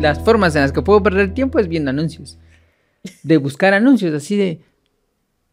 [0.00, 2.38] las formas en las que puedo perder tiempo es viendo anuncios.
[3.22, 4.60] De buscar anuncios, así de.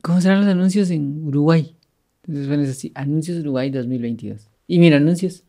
[0.02, 1.76] ¿Cómo serán los anuncios en Uruguay?
[2.26, 4.48] Entonces pones así, anuncios Uruguay 2022.
[4.68, 5.44] Y mira, anuncios.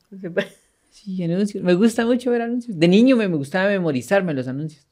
[0.90, 1.62] Sí, anuncios.
[1.62, 2.78] Me gusta mucho ver anuncios.
[2.78, 4.84] De niño me, me gustaba memorizarme los anuncios.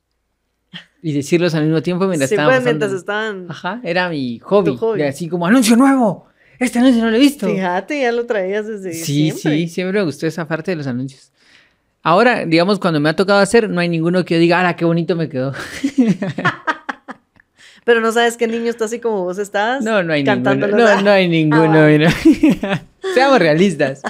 [1.02, 3.46] Y decirlos al mismo tiempo mientras Sí, estaban pues, mientras estaban.
[3.48, 4.77] Ajá, era mi hobby.
[4.98, 6.27] De así como, anuncio nuevo.
[6.59, 7.46] Este anuncio no lo he visto.
[7.48, 9.56] Fíjate, ya lo traías desde Sí, siempre.
[9.59, 11.32] sí, siempre me gustó esa parte de los anuncios.
[12.06, 14.84] Ahora, digamos, cuando me ha tocado hacer, no hay ninguno que yo diga, ¡ah, qué
[14.84, 15.52] bonito me quedó!
[17.84, 19.83] Pero no sabes qué niño está así como vos estás.
[19.83, 20.84] No, no hay cantando ninguno.
[20.84, 21.80] No, no hay ninguno.
[22.62, 22.80] Ah.
[23.12, 24.02] Seamos realistas.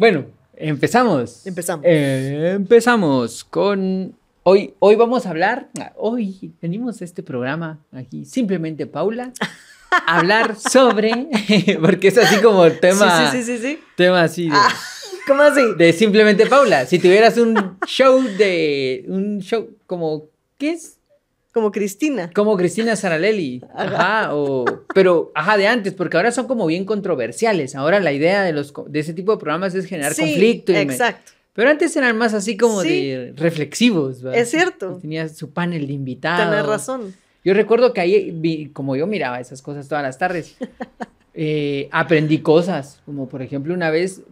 [0.00, 0.24] Bueno,
[0.56, 1.46] empezamos.
[1.46, 1.86] Empezamos.
[1.86, 4.12] Eh, empezamos con...
[4.42, 9.30] Hoy, hoy vamos a hablar, hoy venimos a este programa aquí, simplemente Paula,
[9.92, 11.28] a hablar sobre,
[11.80, 13.80] porque es así como tema, Sí, sí, sí, sí, sí.
[13.94, 14.74] tema así de, Ah,
[15.26, 15.62] ¿Cómo así?
[15.76, 16.86] de simplemente Paula.
[16.86, 20.26] Si tuvieras un show de, un show como,
[20.58, 20.98] ¿qué es?
[21.52, 22.30] Como Cristina.
[22.34, 23.62] Como Cristina Saralelli.
[23.74, 27.74] Ajá, o, pero, ajá, de antes, porque ahora son como bien controversiales.
[27.76, 30.72] Ahora la idea de, los, de ese tipo de programas es generar Sí, conflicto.
[30.72, 31.32] y me- Exacto.
[31.52, 32.88] pero antes eran más así como Sí.
[33.10, 34.22] de reflexivos.
[34.22, 34.40] ¿verdad?
[34.40, 34.98] Es cierto.
[35.00, 36.50] Tenía su panel de invitados.
[36.50, 37.14] Tenés razón.
[37.44, 40.56] Yo recuerdo que ahí, vi- como yo miraba esas cosas todas las tardes,
[41.34, 43.02] eh, aprendí cosas.
[43.04, 44.22] Como por ejemplo, una vez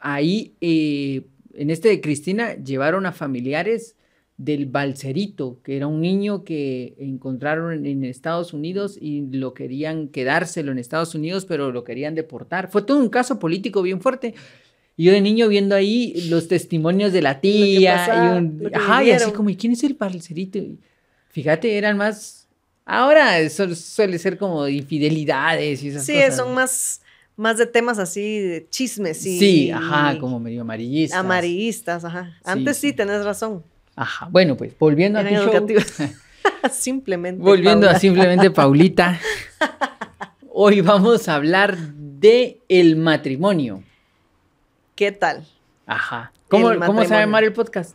[0.00, 1.22] ahí, eh,
[1.54, 3.96] en este de Cristina, llevaron a familiares
[4.36, 10.08] del Balcerito, que era un niño que encontraron en, en Estados Unidos y lo querían
[10.08, 12.70] quedárselo en Estados Unidos, pero lo querían deportar.
[12.70, 14.34] Fue todo un caso político bien fuerte.
[14.98, 18.70] Y yo de niño viendo ahí los testimonios de la tía pasaba, y, un- lo
[18.70, 20.58] que ajá, y así como, ¿y quién es el Balcerito?
[20.58, 20.78] Y
[21.30, 22.48] Fíjate, eran más...
[22.88, 26.36] Ahora eso suele ser como de infidelidades y esas Sí, cosas.
[26.36, 27.00] son más,
[27.36, 31.18] más de temas así, de chismes y Sí, ajá, como medio amarillistas.
[31.20, 32.34] amarillistas, ajá.
[32.44, 32.96] Antes sí, sí.
[32.96, 33.62] tenés razón.
[33.94, 35.66] Ajá, bueno, pues volviendo a tu Eran show.
[36.72, 37.42] Simplemente.
[37.42, 39.18] Volviendo a simplemente Paulita.
[40.50, 43.82] Hoy vamos a hablar de el matrimonio.
[44.94, 45.46] ¿Qué tal?
[45.86, 46.32] Ajá.
[46.48, 47.94] ¿Cómo, El ¿cómo se va a llamar el podcast?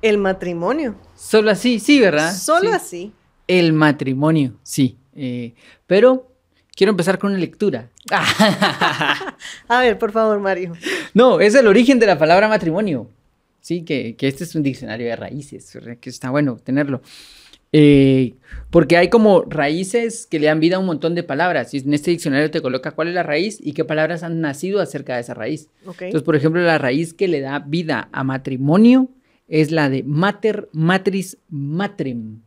[0.00, 0.96] El matrimonio.
[1.16, 2.32] Solo así, sí, ¿verdad?
[2.34, 2.74] Solo Sí.
[2.74, 3.12] así.
[3.48, 4.98] El matrimonio, sí.
[5.14, 5.54] Eh,
[5.86, 6.31] pero
[6.76, 7.88] quiero empezar con una lectura.
[9.68, 10.72] A ver, por favor, Mario.
[11.14, 13.08] No, es el origen de la palabra matrimonio.
[13.60, 17.00] Sí, que, que este es un diccionario de raíces, que está bueno tenerlo.
[17.74, 18.34] Eh,
[18.70, 21.72] porque hay como raíces que le dan vida a un montón de palabras.
[21.72, 24.80] Y en este diccionario te coloca cuál es la raíz y qué palabras han nacido
[24.80, 25.68] acerca de esa raíz.
[25.86, 29.08] Entonces, por ejemplo, la raíz que le da vida a matrimonio
[29.48, 32.40] es la de mater, matris, matrem,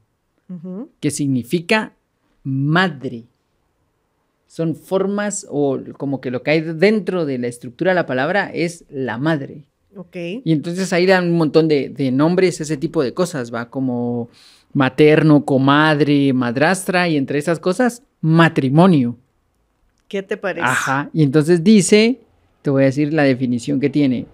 [0.49, 0.89] Ujú.
[0.99, 1.93] que significa
[2.43, 3.23] madre.
[4.47, 8.51] Son formas o como que lo que hay dentro de la estructura de la palabra
[8.53, 9.65] es la madre.
[9.95, 10.15] Ok.
[10.43, 14.29] Y entonces ahí dan un montón de, de nombres, ese tipo de cosas, va como
[14.73, 19.17] materno, comadre, madrastra y entre esas cosas, matrimonio.
[20.09, 20.67] ¿Qué te parece?
[20.67, 21.09] Ajá.
[21.13, 22.19] Y entonces dice,
[22.61, 24.27] te voy a decir la definición que tiene,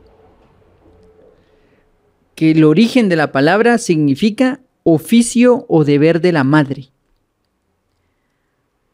[2.34, 6.90] que el origen de la palabra significa oficio o deber de la madre.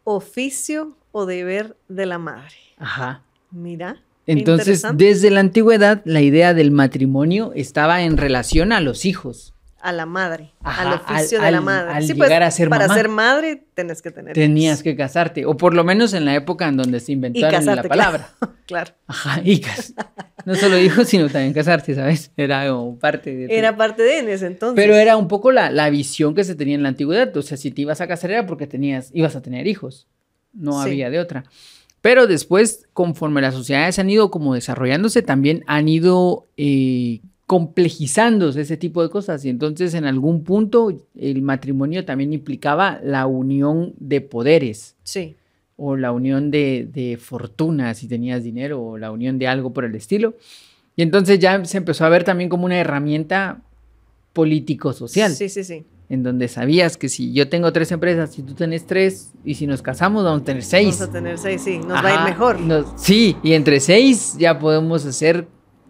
[0.04, 2.56] Oficio o deber de la madre.
[2.78, 3.22] Ajá.
[3.52, 3.98] Mira.
[4.28, 9.54] Entonces, desde la antigüedad, la idea del matrimonio estaba en relación a los hijos.
[9.80, 10.52] A la madre.
[10.64, 11.92] Ajá, al oficio al- de la madre.
[11.94, 12.96] al Sí, pues, llegar a ser para mamá.
[13.00, 14.34] ser madre tenés que tener.
[14.34, 14.84] Tenías hijos.
[14.84, 17.84] que casarte, o por lo menos en la época en donde se inventaron casarte.
[17.84, 18.30] la palabra.
[18.40, 18.54] Claro.
[18.68, 18.92] claro.
[19.08, 19.62] Ajá, y
[20.46, 22.32] No solo hijos, sino también casarte, ¿sabes?
[22.36, 23.58] Era como parte de...
[23.58, 24.76] Era parte de en ese entonces.
[24.76, 27.36] Pero era un poco la, la visión que se tenía en la antigüedad.
[27.38, 30.08] O sea, si te ibas a casar era porque tenías, ibas a tener hijos.
[30.58, 30.90] No Sí.
[30.90, 31.44] había de otra.
[32.02, 38.76] Pero después, conforme las sociedades han ido como desarrollándose, también han ido eh, complejizándose ese
[38.78, 39.44] tipo de cosas.
[39.46, 45.36] Y entonces, en algún punto, el matrimonio también implicaba la unión de poderes Sí.
[45.76, 49.86] o la unión de, de fortuna, si tenías dinero, o la unión de algo por
[49.86, 50.36] el estilo.
[50.96, 53.62] Y entonces ya se empezó a ver también como una herramienta
[54.34, 55.84] político-social, Sí, sí, sí.
[56.10, 59.68] En donde sabías que si yo tengo tres empresas, si tú tenés tres, y si
[59.68, 60.98] nos casamos vamos a tener seis.
[61.00, 61.80] Vamos a tener seis, sí.
[61.80, 62.60] Nos va a ir Ajá, mejor.
[62.62, 65.48] nos- sí, y entre seis ya podemos hacer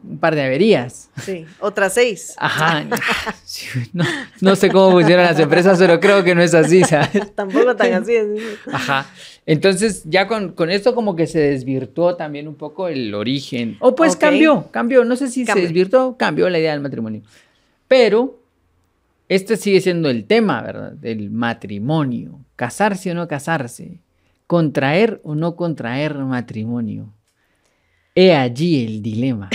[0.08, 1.10] un par de averías.
[1.24, 1.46] Sí.
[1.60, 2.34] Otras seis.
[2.38, 2.86] Ajá.
[3.46, 4.04] Sí, no,
[4.42, 7.10] no sé cómo funcionan las empresas, pero creo que no es así, ¿sabes?
[7.36, 8.14] Tampoco tan así.
[8.14, 8.28] es-
[8.72, 9.06] Ajá.
[9.46, 13.78] Entonces, ya con, con esto como que se desvirtuó también un poco el origen.
[13.80, 14.19] O pues Ok.
[14.22, 15.06] cambió, cambió.
[15.06, 15.62] No sé si Cambió.
[15.64, 17.22] se desvirtuó, cambió la idea del matrimonio.
[17.88, 18.40] Pero
[19.29, 20.94] este sigue siendo el tema, ¿verdad?
[20.94, 22.39] Del matrimonio.
[22.56, 24.00] Casarse o no casarse.
[24.47, 27.13] Contraer o no contraer matrimonio.
[28.15, 29.50] He allí el dilema.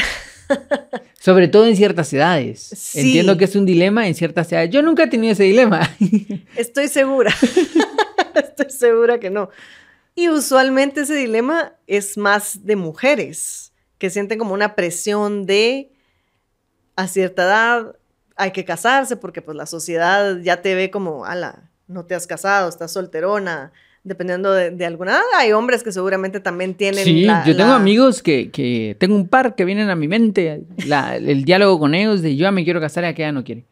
[1.18, 2.60] Sobre todo en ciertas edades.
[2.60, 3.00] Sí.
[3.00, 4.70] Entiendo que es un dilema en ciertas edades.
[4.70, 5.88] Yo nunca he tenido ese dilema.
[6.56, 7.34] Estoy segura.
[8.34, 9.48] Estoy segura que no.
[10.14, 15.92] Y usualmente ese dilema es más de mujeres, que sienten como una presión de
[16.96, 17.96] a cierta edad
[18.36, 22.26] hay que casarse porque pues la sociedad ya te ve como, ala, no te has
[22.26, 23.72] casado, estás solterona,
[24.04, 25.22] dependiendo de, de alguna edad.
[25.38, 29.14] Hay hombres que seguramente también tienen Sí, la- yo tengo la- amigos que, que, tengo
[29.14, 32.50] un par que vienen a mi mente, la- el diálogo con ellos de yo ya
[32.50, 33.64] me quiero casar y aquella no quiere.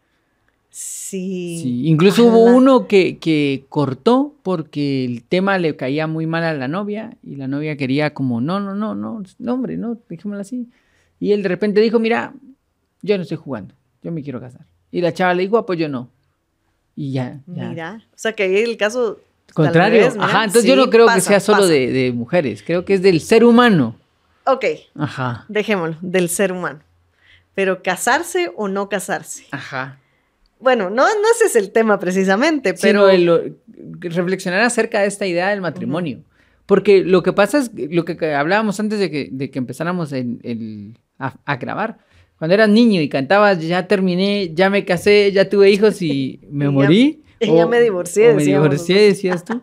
[0.72, 1.58] Sí.
[1.62, 6.54] Sí, incluso hubo uno que, que cortó porque el tema le caía muy mal a
[6.54, 10.40] la novia y la novia quería como, no, no, no, no, no, hombre, no, dejémoslo
[10.40, 10.68] así.
[11.18, 12.34] Y él de repente dijo, mira,
[13.02, 14.62] yo no estoy jugando, yo me quiero casar.
[14.90, 16.10] Y la chava le dijo, ah, pues yo no.
[16.96, 17.68] Y ya, ya.
[17.68, 19.18] Mira, o sea que ahí el caso...
[19.54, 20.24] Contrario, mira.
[20.24, 22.94] ajá, entonces yo Sí, no creo que pasa, sea solo de, de mujeres, creo que
[22.94, 23.96] es del ser humano.
[24.46, 24.64] Ok,
[24.96, 26.80] Ajá, dejémoslo, del ser humano.
[27.54, 29.44] Pero casarse o no casarse.
[29.50, 29.98] ajá.
[30.60, 33.56] Bueno, no, no ese es el tema precisamente, Pero el-
[34.00, 36.20] reflexionar acerca de esta idea del matrimonio.
[36.66, 40.12] Porque lo que pasa es, lo que que hablábamos antes de que, de que empezáramos
[40.12, 41.98] el- el- a, a grabar.
[42.40, 46.64] Cuando eras niño y cantabas, ya terminé, ya me casé, ya tuve hijos y me
[46.64, 47.22] Y ya- morí.
[47.40, 49.60] y ya me divorcié, o me divorcié, decías tú.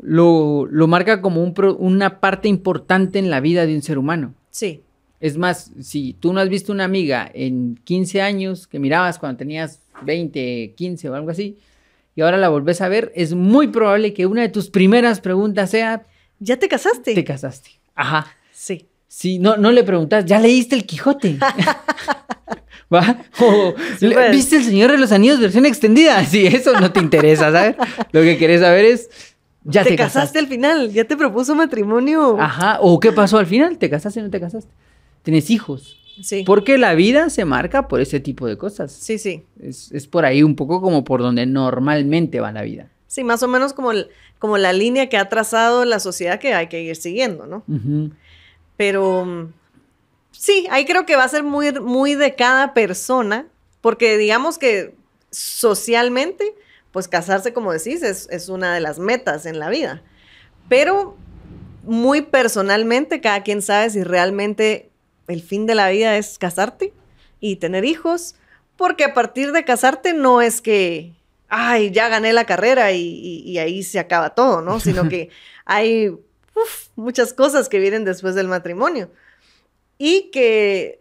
[0.00, 3.98] Lo, lo marca como un pro- una parte importante en la vida de un ser
[3.98, 4.34] humano.
[4.50, 4.80] Sí,
[5.20, 9.38] Es más, si tú no has visto una amiga en 15 años que mirabas cuando
[9.38, 11.58] tenías 20, 15 o algo así,
[12.16, 15.70] y ahora la volvés a ver, es muy probable que una de tus primeras preguntas
[15.70, 16.02] sea,
[16.40, 17.14] ¿ya te casaste?
[17.14, 17.70] ¿te casaste?
[17.94, 18.26] Ajá.
[18.50, 18.86] Sí.
[19.14, 21.36] Sí, no, no le preguntas, ¿ya leíste el Quijote?
[22.92, 23.18] ¿Va?
[23.40, 24.30] O, Sí, "Le- pues.
[24.32, 26.24] ¿viste el Señor de los Anillos versión extendida?
[26.26, 27.76] Sí, eso no te interesa, ¿sabes?
[28.12, 29.10] Lo que querés saber es,
[29.64, 30.90] ¿ya ¿Te, te, casaste al final?
[30.92, 32.38] ¿Ya te propuso matrimonio?
[32.40, 33.76] Ajá, o ¿qué pasó al final?
[33.76, 34.70] ¿Te casaste o no te casaste?
[35.22, 35.98] ¿Tienes hijos?
[36.22, 36.44] Sí.
[36.46, 38.92] Porque la vida se marca por ese tipo de cosas.
[38.92, 39.44] Sí, sí.
[39.62, 42.88] Es, es por ahí un poco como por donde normalmente va la vida.
[43.06, 44.08] Sí, más o menos como, el-
[44.38, 47.62] como la línea que ha trazado la sociedad que hay que ir siguiendo, ¿no?
[48.82, 49.52] Pero mm,
[50.32, 53.46] sí, ahí creo que va a ser muy, muy de cada persona,
[53.80, 54.96] porque digamos que
[55.30, 56.52] socialmente,
[56.90, 60.02] pues casarse, como decís, es, es una de las metas en la vida.
[60.68, 61.16] Pero
[61.84, 64.90] muy personalmente, cada quien sabe si realmente
[65.28, 66.92] el fin de la vida es casarte
[67.38, 68.34] y tener hijos,
[68.76, 71.12] porque a partir de casarte no es que,
[71.48, 74.80] ay, ya gané la carrera y, y- y ahí se acaba todo, ¿no?
[74.80, 75.28] Sino que
[75.66, 76.10] hay
[76.96, 79.10] muchas cosas que vienen después del matrimonio.
[79.98, 81.00] Y que,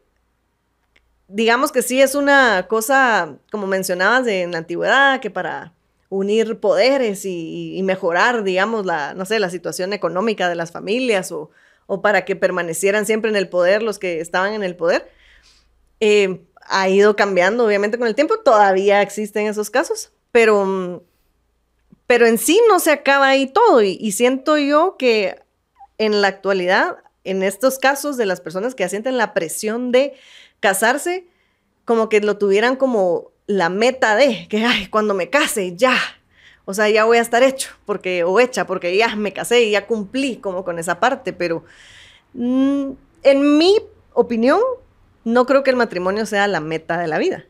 [1.27, 5.73] digamos que sí es una cosa, como mencionabas en la antigüedad, que para
[6.09, 11.31] unir poderes y, y mejorar, digamos, la, no sé, la situación económica de las familias
[11.31, 11.49] o,
[11.87, 15.09] o para que permanecieran siempre en el poder los que estaban en el poder,
[15.99, 18.37] eh, ha ido cambiando, obviamente, con el tiempo.
[18.39, 21.01] Todavía existen esos casos, pero, mm,
[22.11, 23.81] pero en sí no se acaba ahí todo.
[23.81, 25.41] Y, siento yo que
[25.97, 30.15] en la actualidad, en estos casos de las personas que sienten la presión de
[30.59, 31.25] casarse,
[31.85, 35.95] como que lo tuvieran como la meta de que, ay, cuando me case, ya.
[36.65, 39.71] O sea, ya voy a estar hecho, porque, o hecha, porque ya me casé y
[39.71, 41.63] ya cumplí como con esa parte, pero
[42.33, 42.91] mm,
[43.23, 43.77] en mi
[44.11, 44.59] opinión,
[45.23, 47.45] no creo que el matrimonio sea la meta de la vida.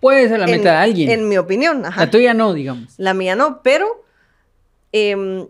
[0.00, 1.10] Puede ser la En- meta de alguien.
[1.10, 2.02] En mi opinión, ajá.
[2.04, 2.94] La tuya no, digamos.
[2.98, 4.04] La mía no, pero
[4.92, 5.46] em,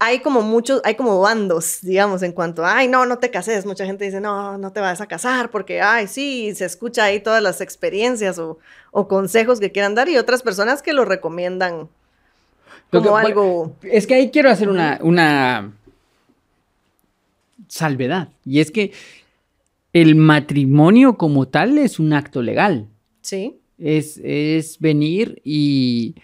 [0.00, 3.64] hay como muchos, hay como bandos, digamos, en cuanto ay, no, no te cases.
[3.64, 7.20] Mucha gente dice, no, no te vas a casar porque, ay, sí, se escucha ahí
[7.20, 8.58] todas las experiencias o,
[8.90, 11.88] o consejos que quieran dar y otras personas que lo recomiendan
[12.90, 13.76] Lo que- como algo...
[13.82, 15.72] Es que ahí quiero hacer una, una
[17.68, 18.28] salvedad.
[18.44, 18.92] Y es que
[19.92, 22.88] el matrimonio como tal es un acto legal.
[23.22, 26.14] Sí, Es, es venir y,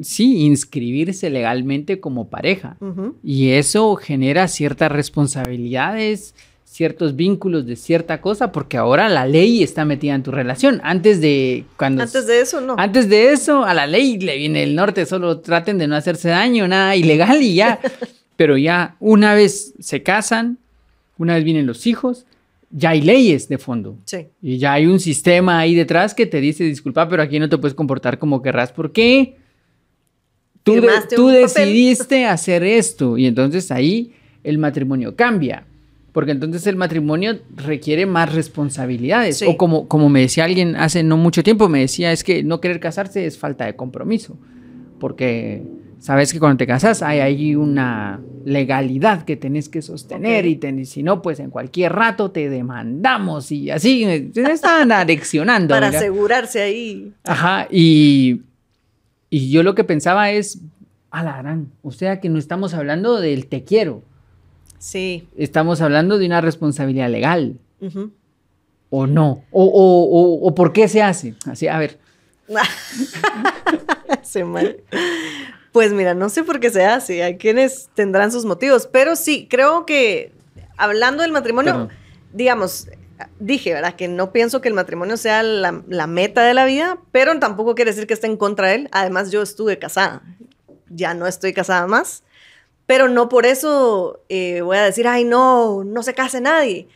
[0.00, 2.76] sí, inscribirse legalmente como pareja.
[3.22, 9.84] Y eso genera ciertas responsabilidades, ciertos vínculos de cierta cosa, porque ahora la ley está
[9.84, 10.80] metida en tu relación.
[10.84, 12.76] Antes de cuando antes de eso, no.
[12.78, 16.30] antes de eso, a la ley le viene el norte, solo traten de no hacerse
[16.30, 17.78] daño, nada ilegal y ya.
[18.36, 20.58] Pero ya una vez se casan,
[21.18, 22.26] una vez vienen los hijos,
[22.72, 23.98] ya hay leyes de fondo.
[24.06, 27.48] Sí, Y ya hay un sistema ahí detrás que te dice, disculpa, pero aquí no
[27.48, 28.72] te puedes comportar como querrás.
[28.72, 29.36] ¿Por qué?
[30.62, 34.12] Tú, de- tú decidiste hacer esto y entonces ahí
[34.44, 35.66] el matrimonio cambia.
[36.12, 39.38] Porque entonces el matrimonio requiere más responsabilidades.
[39.38, 39.46] Sí.
[39.48, 42.60] O como, como me decía alguien hace no mucho tiempo, me decía, es que no
[42.60, 44.36] querer casarse es falta de compromiso.
[45.00, 45.62] Porque
[46.02, 51.04] sabes que cuando te casas hay ahí una legalidad que tenés que sostener y si
[51.04, 54.02] no, pues en cualquier rato te demandamos y así,
[54.34, 55.72] estaban aleccionando.
[55.72, 57.12] Para asegurarse ahí.
[57.22, 58.42] Ajá, y,
[59.30, 60.60] y yo lo que pensaba es,
[61.12, 64.02] a la gran, o sea que no estamos hablando del te quiero.
[64.78, 65.28] Sí.
[65.36, 67.58] Estamos hablando de una responsabilidad legal.
[68.90, 69.44] ¿O no?
[69.52, 71.34] O, o, o, por qué se hace?
[71.46, 71.98] Así, a ver.
[74.22, 74.78] se mal.
[75.72, 79.48] Pues mira, no sé por qué se hace, hay quienes tendrán sus motivos, pero sí,
[79.50, 80.32] creo que
[80.76, 81.88] hablando del matrimonio,
[82.34, 82.88] digamos,
[83.38, 83.96] dije, ¿verdad?
[83.96, 85.72] Que no pienso que el matrimonio sea la,
[86.06, 88.88] meta de la vida, pero tampoco quiere decir que esté en contra de él.
[88.92, 90.22] Además, yo estuve casada,
[90.90, 92.22] ya no estoy casada más,
[92.84, 96.86] pero no por eso eh, voy a decir, ay, no, no se case nadie.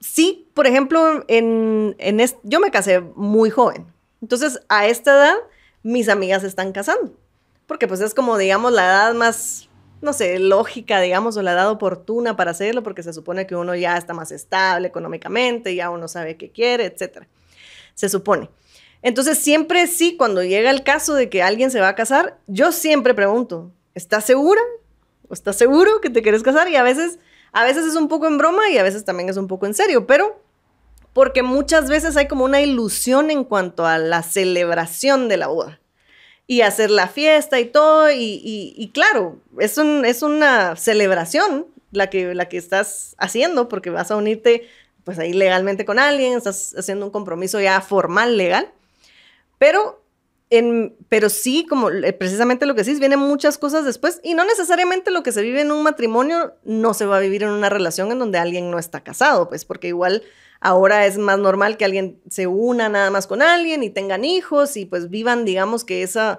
[0.00, 3.86] Sí, por ejemplo, en, en yo me casé muy joven,
[4.22, 5.34] entonces a esta edad
[5.82, 7.12] mis amigas se están casando
[7.72, 9.70] porque pues es como, digamos, la edad más,
[10.02, 13.74] no sé, lógica, digamos, o la edad oportuna para hacerlo, porque se supone que uno
[13.74, 17.24] ya está más estable económicamente, ya uno sabe qué quiere, etc.
[17.94, 18.50] Se supone.
[19.00, 22.72] Entonces, siempre sí, cuando llega el caso de que alguien se va a casar, yo
[22.72, 24.60] siempre pregunto, ¿estás segura?
[25.28, 26.68] ¿O estás seguro que te quieres casar?
[26.68, 27.20] Y a veces,
[27.52, 29.72] a veces es un poco en broma y a veces también es un poco en
[29.72, 30.42] serio, pero
[31.14, 35.78] porque muchas veces hay como una ilusión en cuanto a la celebración de la boda
[36.52, 38.10] y hacer la fiesta y todo.
[38.12, 44.16] Y, claro, es, es una celebración la que, la que estás haciendo porque vas a
[44.16, 44.68] unirte
[45.02, 48.70] pues ahí legalmente con alguien, estás haciendo un compromiso ya formal, legal.
[49.56, 50.04] Pero,
[50.50, 55.10] en, pero sí, como precisamente lo que decís, vienen muchas cosas después y no necesariamente
[55.10, 58.12] lo que se vive en un matrimonio no se va a vivir en una relación
[58.12, 60.22] en donde alguien no está casado, pues porque igual
[60.64, 64.76] Ahora es más normal que alguien se una nada más con alguien y tengan hijos
[64.76, 66.38] y pues vivan, digamos que esa,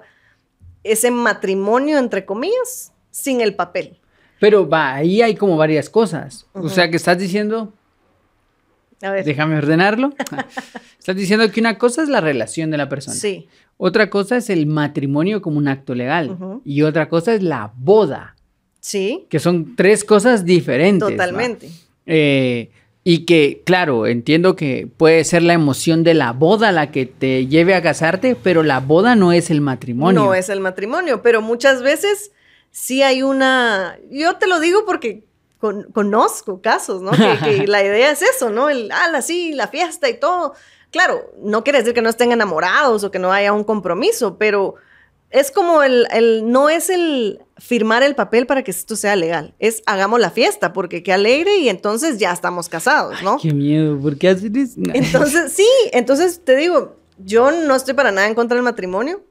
[0.82, 4.00] ese matrimonio, entre comillas, sin el papel.
[4.40, 6.46] Pero va, ahí hay como varias cosas.
[6.54, 7.74] O sea, que estás diciendo...
[9.02, 9.26] A ver.
[9.26, 10.14] Déjame ordenarlo.
[10.98, 13.16] estás diciendo que una cosa es la relación de la persona.
[13.16, 13.46] Sí.
[13.76, 16.38] Otra cosa es el matrimonio como un acto legal.
[16.64, 18.36] Y otra cosa es la boda.
[18.80, 19.26] Sí.
[19.28, 21.06] Que son tres cosas diferentes.
[21.06, 21.68] Totalmente.
[22.06, 22.70] Eh,
[23.06, 27.46] y que, claro, entiendo que puede ser la emoción de la boda la que te
[27.46, 30.24] lleve a casarte, pero la boda no es el matrimonio.
[30.24, 32.32] No es el matrimonio, pero muchas veces
[32.70, 33.98] sí hay una...
[34.10, 35.24] Yo te lo digo porque
[35.92, 37.10] conozco casos, ¿no?
[37.10, 38.70] Que, la idea es eso, ¿no?
[38.70, 40.54] El, ah, sí, la fiesta y todo.
[40.90, 44.76] Claro, no quiere decir que no estén enamorados o que no haya un compromiso, pero
[45.34, 49.52] es como el, el, no es el firmar el papel para que esto sea legal,
[49.58, 53.38] es hagamos la fiesta, porque qué alegre y entonces ya estamos casados, ¿no?
[53.42, 54.80] qué miedo, ¿por qué hacer eso?
[54.94, 59.24] Entonces, sí, entonces te digo, yo no estoy para nada en contra del matrimonio,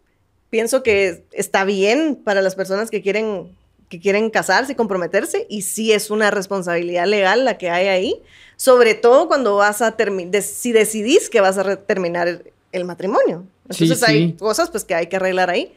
[0.49, 3.55] pienso que está bien para las personas que quieren,
[3.87, 8.21] que quieren casarse y comprometerse, y sí es una responsabilidad legal la que hay ahí,
[8.57, 12.43] sobre todo cuando vas a terminar, si decidís que vas a terminar
[12.73, 13.45] el matrimonio.
[13.69, 15.73] Entonces hay cosas pues que hay que arreglar ahí.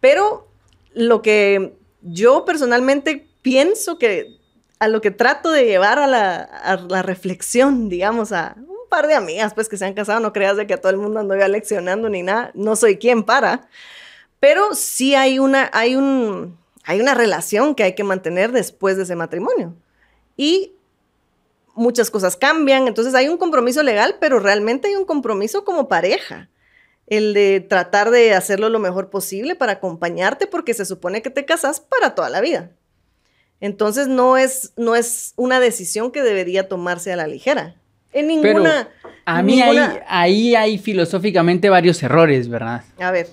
[0.00, 0.48] Pero
[0.94, 4.36] lo que yo personalmente pienso que
[4.78, 9.54] a lo que trato de llevar a la, reflexión, digamos, a un par de amigas
[9.54, 11.48] pues que se han casado, no creas de que a todo el mundo ando ya
[11.48, 13.68] leccionando ni nada, no soy quien para,
[14.40, 19.04] pero sí hay una, hay un, hay una relación que hay que mantener después de
[19.04, 19.74] ese matrimonio.
[20.36, 20.72] Y
[21.74, 26.48] muchas cosas cambian, entonces hay un compromiso legal, pero realmente hay un compromiso como pareja
[27.06, 31.44] el de tratar de hacerlo lo mejor posible para acompañarte porque se supone que te
[31.44, 32.70] casas para toda la vida.
[33.60, 37.76] Entonces no es, no es una decisión que debería tomarse a la ligera.
[38.12, 38.88] En ninguna...
[39.24, 39.62] a mí
[40.08, 42.82] Ahí, hay filosóficamente varios errores, ¿verdad?
[42.98, 43.28] A ver.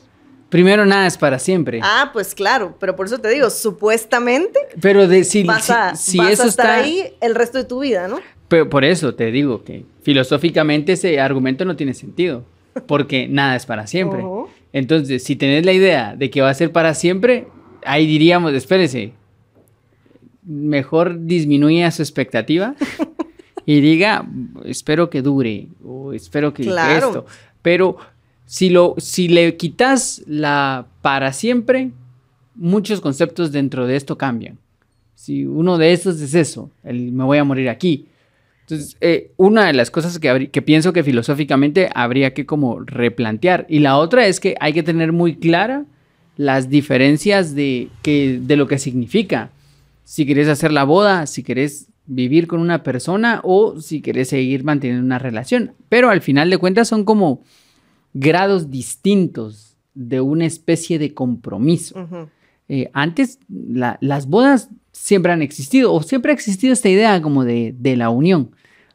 [0.50, 1.80] Primero, nada es para siempre.
[1.82, 4.60] Ah, pues claro, pero por eso te digo, supuestamente.
[4.80, 8.20] Pero de, si, vas a, si, eso estar ahí el resto de tu vida, ¿no?
[8.50, 12.46] Pero por eso te digo que filosóficamente ese argumento no tiene sentido
[12.88, 14.24] porque nada es para siempre.
[14.72, 17.48] Entonces, si tenés la idea de que va a ser para siempre,
[17.86, 19.14] ahí diríamos, espérese,
[20.44, 22.76] mejor disminuya su expectativa
[23.66, 24.28] y diga,
[24.66, 27.26] espero que dure o espero que esto.
[27.62, 27.98] Pero
[28.46, 31.92] si, lo, si le quitas la para siempre,
[32.56, 34.58] muchos conceptos dentro de esto cambian.
[35.16, 38.08] Si uno de estos es eso, el me voy a morir aquí.
[38.64, 43.66] Entonces, eh, una de las cosas que, que pienso que filosóficamente habría que como replantear.
[43.70, 45.86] Y la otra es que hay que tener muy clara
[46.38, 49.52] las diferencias de, que, de lo que significa.
[50.06, 54.64] Si quieres hacer la boda, si quieres vivir con una persona o si quieres seguir
[54.64, 55.74] manteniendo una relación.
[55.90, 57.44] Pero al final de cuentas son como
[58.14, 62.08] grados distintos de una especie de compromiso.
[62.68, 64.70] eh, antes las bodas
[65.04, 68.52] siempre han existido, o siempre ha existido esta idea como de, de la unión.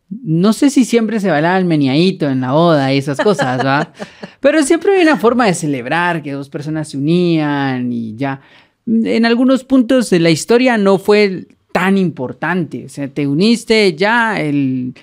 [0.09, 3.93] No sé si siempre se bailaba el meniaito en la boda y esas cosas, ¿va?
[4.41, 8.41] Pero siempre hay una forma de celebrar que dos personas se unían y ya.
[8.87, 12.87] En algunos puntos de la historia no fue tan importante.
[12.87, 14.95] O sea, te uniste ya, el,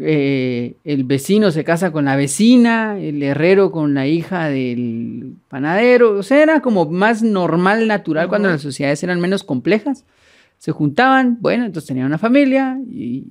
[0.00, 6.12] eh, el vecino se casa con la vecina, el herrero con la hija del panadero.
[6.12, 10.06] O sea, era como más normal, natural cuando las sociedades eran menos complejas.
[10.60, 13.24] Se juntaban, bueno, entonces tenían una familia y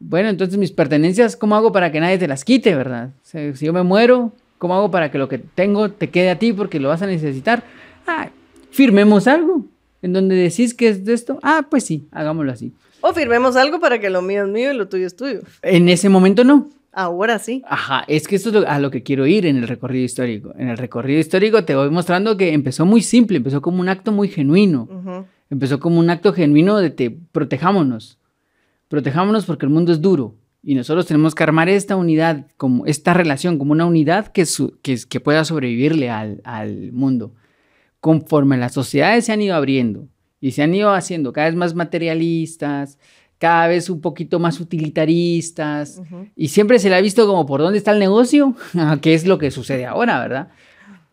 [0.00, 3.10] bueno, entonces mis pertenencias, ¿cómo hago para que nadie te las quite, verdad?
[3.22, 6.52] si yo me muero, ¿cómo hago para que lo que tengo te quede a ti
[6.52, 7.62] porque lo vas a necesitar?
[8.08, 8.28] Ah,
[8.72, 9.64] firmemos algo
[10.02, 11.38] en donde decís que es de esto.
[11.44, 12.72] Ah, pues sí, hagámoslo así.
[13.02, 15.42] O firmemos algo para que lo mío es mío y lo tuyo es tuyo.
[15.62, 16.70] En ese momento no.
[16.90, 17.62] Ahora sí.
[17.68, 20.52] Ajá, es que esto es a lo que quiero ir en el recorrido histórico.
[20.58, 24.10] En el recorrido histórico te voy mostrando que empezó muy simple, empezó como un acto
[24.10, 24.88] muy genuino.
[25.54, 28.18] Empezó como un acto genuino de te protejámonos
[28.88, 33.14] protejámonos porque el mundo es duro y nosotros tenemos que armar esta unidad, como esta
[33.14, 34.44] relación, como una unidad que,
[34.82, 37.34] que, pueda sobrevivirle al, al, mundo.
[38.00, 40.08] Conforme las sociedades se han ido abriendo
[40.40, 42.98] y se han ido haciendo cada vez más materialistas,
[43.38, 46.00] cada vez un poquito más utilitaristas,
[46.34, 48.56] y siempre se le ha visto como por dónde está el negocio,
[49.02, 50.48] que es lo que sucede ahora, ¿verdad?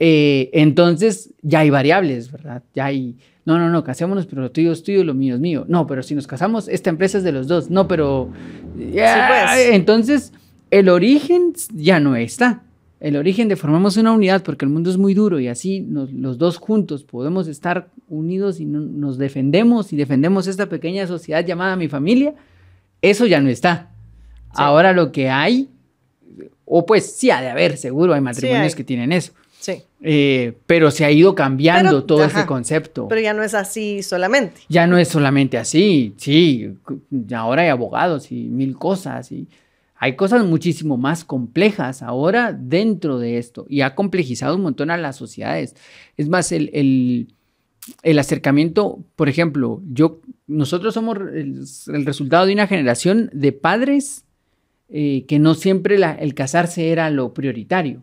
[0.03, 2.63] Eh, entonces ya hay variables, ¿verdad?
[2.73, 5.65] Ya hay no, no, no, casémonos, pero lo tuyo es tuyo, lo mío es mío.
[5.67, 7.69] No, pero si nos casamos, esta empresa es de los dos.
[7.69, 8.29] No, pero...
[8.75, 9.69] Pues.
[9.71, 10.33] Entonces,
[10.71, 12.63] el origen ya no está.
[12.99, 16.37] El origen de formamos una unidad porque el mundo es muy duro y así los
[16.37, 21.87] dos juntos podemos estar unidos y nos defendemos y defendemos esta pequeña sociedad llamada mi
[21.87, 22.35] familia.
[23.01, 23.89] Eso ya no está.
[24.53, 25.69] Ahora lo que hay,
[26.65, 29.83] o pues sí ha de haber, seguro hay matrimonios que tienen eso Sí.
[30.01, 33.07] Eh, pero se ha ido cambiando todo ese concepto.
[33.07, 34.61] Pero ya no es así solamente.
[34.67, 36.73] Ya no es solamente así, sí.
[37.33, 39.47] Ahora hay abogados y mil cosas y
[39.95, 44.97] hay cosas muchísimo más complejas ahora dentro de esto y ha complejizado un montón a
[44.97, 45.75] las sociedades.
[46.17, 47.27] Es más, el,
[48.17, 54.25] acercamiento, por ejemplo, yo, nosotros somos el, resultado de una generación de padres
[54.89, 58.01] eh, que no siempre el casarse era lo prioritario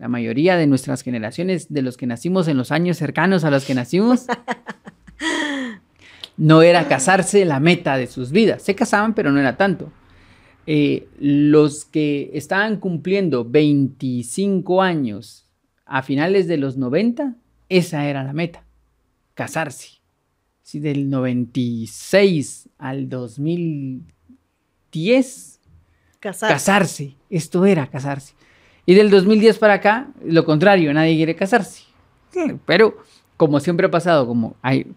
[0.00, 3.66] la mayoría de nuestras generaciones, de los que nacimos en los años cercanos a los
[3.66, 4.24] que nacimos,
[6.38, 8.62] no era casarse la meta de sus vidas.
[8.62, 9.92] Se casaban, pero no era tanto.
[10.66, 15.44] Eh, los que estaban cumpliendo 25 años
[15.84, 17.36] a finales de los 90,
[17.68, 18.64] esa era la meta,
[19.34, 20.00] casarse.
[20.62, 25.60] Si del 96 al 2010,
[26.20, 27.16] casarse.
[27.28, 28.32] Esto era casarse.
[28.90, 31.84] Y del 2010 para acá, lo contrario, nadie quiere casarse.
[32.66, 32.96] Pero
[33.36, 34.88] como siempre ha pasado, como hay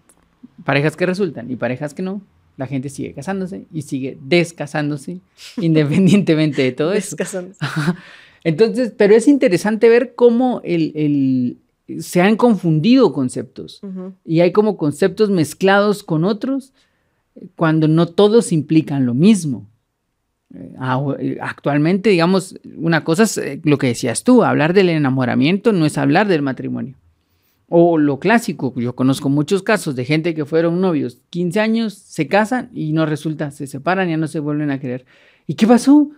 [0.65, 2.19] parejas que resultan y parejas que no,
[2.57, 5.19] la gente sigue casándose y sigue descasándose
[5.57, 7.15] independientemente de todo eso.
[8.43, 11.59] Entonces, pero es interesante ver cómo el,
[11.99, 13.79] se han confundido conceptos
[14.25, 16.73] y hay como conceptos mezclados con otros
[17.55, 19.67] cuando no todos implican lo mismo.
[20.53, 25.85] Eh, actualmente, digamos, una cosa es eh, lo que decías tú, hablar del enamoramiento no
[25.85, 26.95] es hablar del matrimonio.
[27.69, 32.27] O lo clásico, yo conozco muchos casos de gente que fueron novios 15 años, se
[32.27, 35.05] casan y no resulta, se separan y ya no se vuelven a querer.
[35.47, 36.11] ¿Y qué pasó?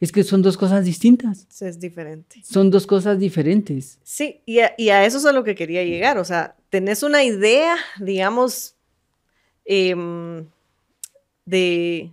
[0.00, 1.46] Es que son dos cosas distintas.
[1.60, 2.42] Es diferente.
[2.44, 3.98] Son dos cosas diferentes.
[4.02, 6.18] Sí, y a, y a eso es a lo que quería llegar.
[6.18, 8.76] O sea, tenés una idea, digamos,
[9.64, 10.46] em,
[11.46, 12.12] de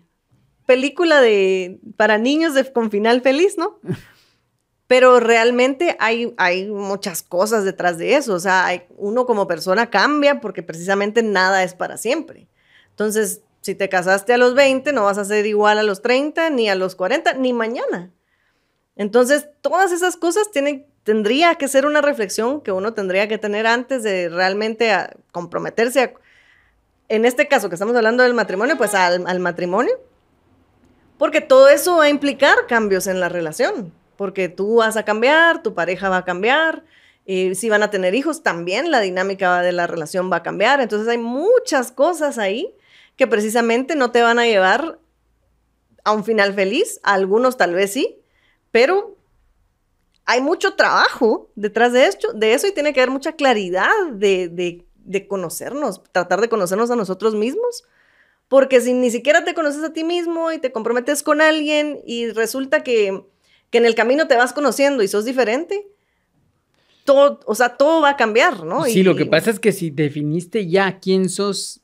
[0.65, 3.80] película de para niños de, con final feliz, ¿no?
[4.88, 8.34] Pero realmente hay, hay muchas cosas detrás de eso.
[8.34, 12.47] O sea, hay, uno como persona cambia porque precisamente nada es para siempre.
[12.91, 16.51] Entonces, si te casaste a los 20, no vas a ser igual a los 30,
[16.51, 18.12] ni a los 40, ni mañana.
[18.95, 23.65] Entonces, todas esas cosas tienen, tendría que ser una reflexión que uno tendría que tener
[23.65, 24.91] antes de realmente
[25.32, 26.13] comprometerse
[27.08, 29.93] en este caso que estamos hablando del matrimonio, pues al, al matrimonio
[31.17, 35.63] porque todo eso va a implicar cambios en la relación, porque tú vas a cambiar,
[35.63, 36.84] tu pareja va a cambiar,
[37.25, 40.80] y si van a tener hijos, también la dinámica de la relación va a cambiar.
[40.80, 42.75] Entonces hay muchas cosas ahí
[43.15, 44.99] que precisamente no te van a llevar
[46.04, 48.19] a un final feliz, algunos tal vez sí,
[48.71, 49.15] pero
[50.25, 54.49] hay mucho trabajo detrás de, esto, de eso y tiene que haber mucha claridad de,
[54.49, 57.86] de conocernos, tratar de conocernos a nosotros mismos
[58.47, 62.29] porque si ni siquiera te conoces a ti mismo y te comprometes con alguien y
[62.31, 63.23] resulta que,
[63.71, 65.86] en el camino te vas conociendo y sos diferente,
[67.03, 68.86] todo, o sea, todo va a cambiar, ¿no?
[68.86, 71.81] Sí, Y- lo que pasa es que si definiste ya quién sos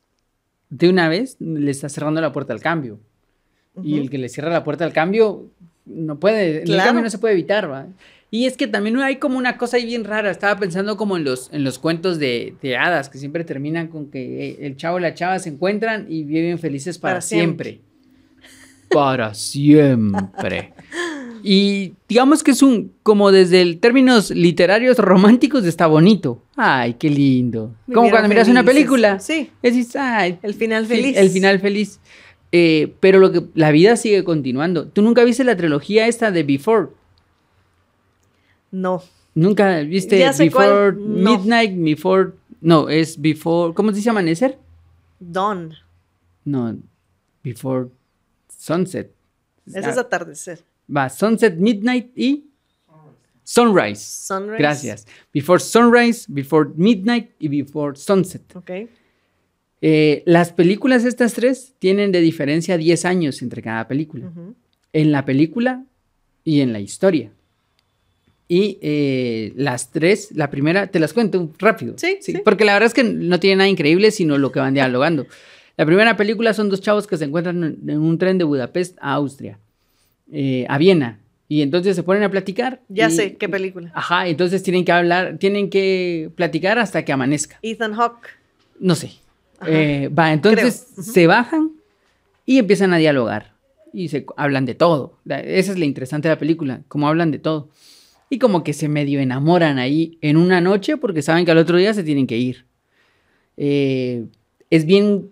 [0.69, 2.99] de una vez, le estás cerrando la puerta al cambio.
[3.83, 5.49] Y el que le cierra la puerta al cambio
[5.85, 7.87] no puede, el cambio no se puede evitar, ¿va?
[8.33, 10.31] Y es que también hay como una cosa ahí bien rara.
[10.31, 14.09] Estaba pensando como en los, en los cuentos de, de hadas que siempre terminan con
[14.09, 17.69] que el chavo y la chava se encuentran y viven felices para, Para siempre.
[17.71, 17.91] siempre.
[18.89, 20.73] Para siempre.
[21.43, 26.41] Y digamos que es un, como desde el términos literarios románticos está bonito.
[26.55, 27.75] Ay, qué lindo.
[27.93, 29.19] Como cuando miras una película.
[29.19, 31.17] Sí, Decís, ay, el final feliz.
[31.17, 31.99] El final feliz.
[32.53, 34.87] Eh, pero lo que la vida sigue continuando.
[34.87, 36.89] ¿Tú nunca viste la trilogía esta de Before?
[38.71, 39.03] No.
[39.33, 41.37] ¿Nunca viste Before cuál, no.
[41.37, 42.31] Midnight, Before...
[42.61, 43.73] No, es Before...
[43.73, 44.57] ¿Cómo se dice amanecer?
[45.19, 45.73] Dawn.
[46.43, 46.77] No,
[47.43, 47.89] Before
[48.49, 49.13] Sunset.
[49.65, 50.63] Ese es Ah, atardecer.
[50.95, 52.47] Va, Sunset, Midnight y
[53.43, 54.01] Sunrise.
[54.01, 54.57] Sunrise.
[54.57, 55.07] Gracias.
[55.33, 58.55] Before Sunrise, Before Midnight y Before Sunset.
[58.55, 58.71] Ok.
[59.83, 64.31] Eh, las películas estas tres tienen de diferencia 10 años entre cada película.
[64.93, 65.85] En la película
[66.43, 67.31] y en la historia.
[68.53, 71.93] Y eh, las tres, la primera, te las cuento rápido.
[71.95, 72.33] Sí, sí.
[72.43, 75.25] Porque la verdad es que no tiene nada increíble, sino lo que van dialogando.
[75.77, 79.13] La primera película son dos chavos que se encuentran en, un tren de Budapest a
[79.13, 79.57] Austria,
[80.33, 81.21] eh, a Viena.
[81.47, 82.81] Y entonces se ponen a platicar.
[82.89, 83.89] Ya y- sé qué película.
[83.95, 87.57] Ajá, entonces tienen que hablar, tienen que platicar hasta que amanezca.
[87.61, 88.31] Ethan Hawke.
[88.81, 89.13] No sé.
[89.65, 91.71] Eh, va, entonces se bajan
[92.45, 93.53] y empiezan a dialogar.
[93.93, 95.19] Y se hablan de todo.
[95.25, 97.69] Esa es la interesante de la película, como hablan de todo.
[98.31, 101.77] Y como que se medio enamoran ahí en una noche porque saben que al otro
[101.77, 102.65] día se tienen que ir.
[103.57, 104.23] Eh,
[104.69, 105.31] es bien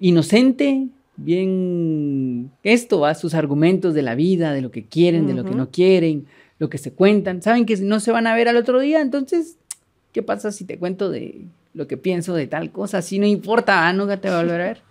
[0.00, 5.46] inocente, bien esto, va, sus argumentos de la vida, de lo que quieren, de lo
[5.46, 6.26] que no quieren,
[6.58, 7.40] lo que se cuentan.
[7.40, 9.56] Saben que no se van a ver al otro día, entonces,
[10.12, 13.00] ¿qué pasa si te cuento de lo que pienso de tal cosa?
[13.00, 14.82] Si no importa, ah, nunca te va a volver a ver.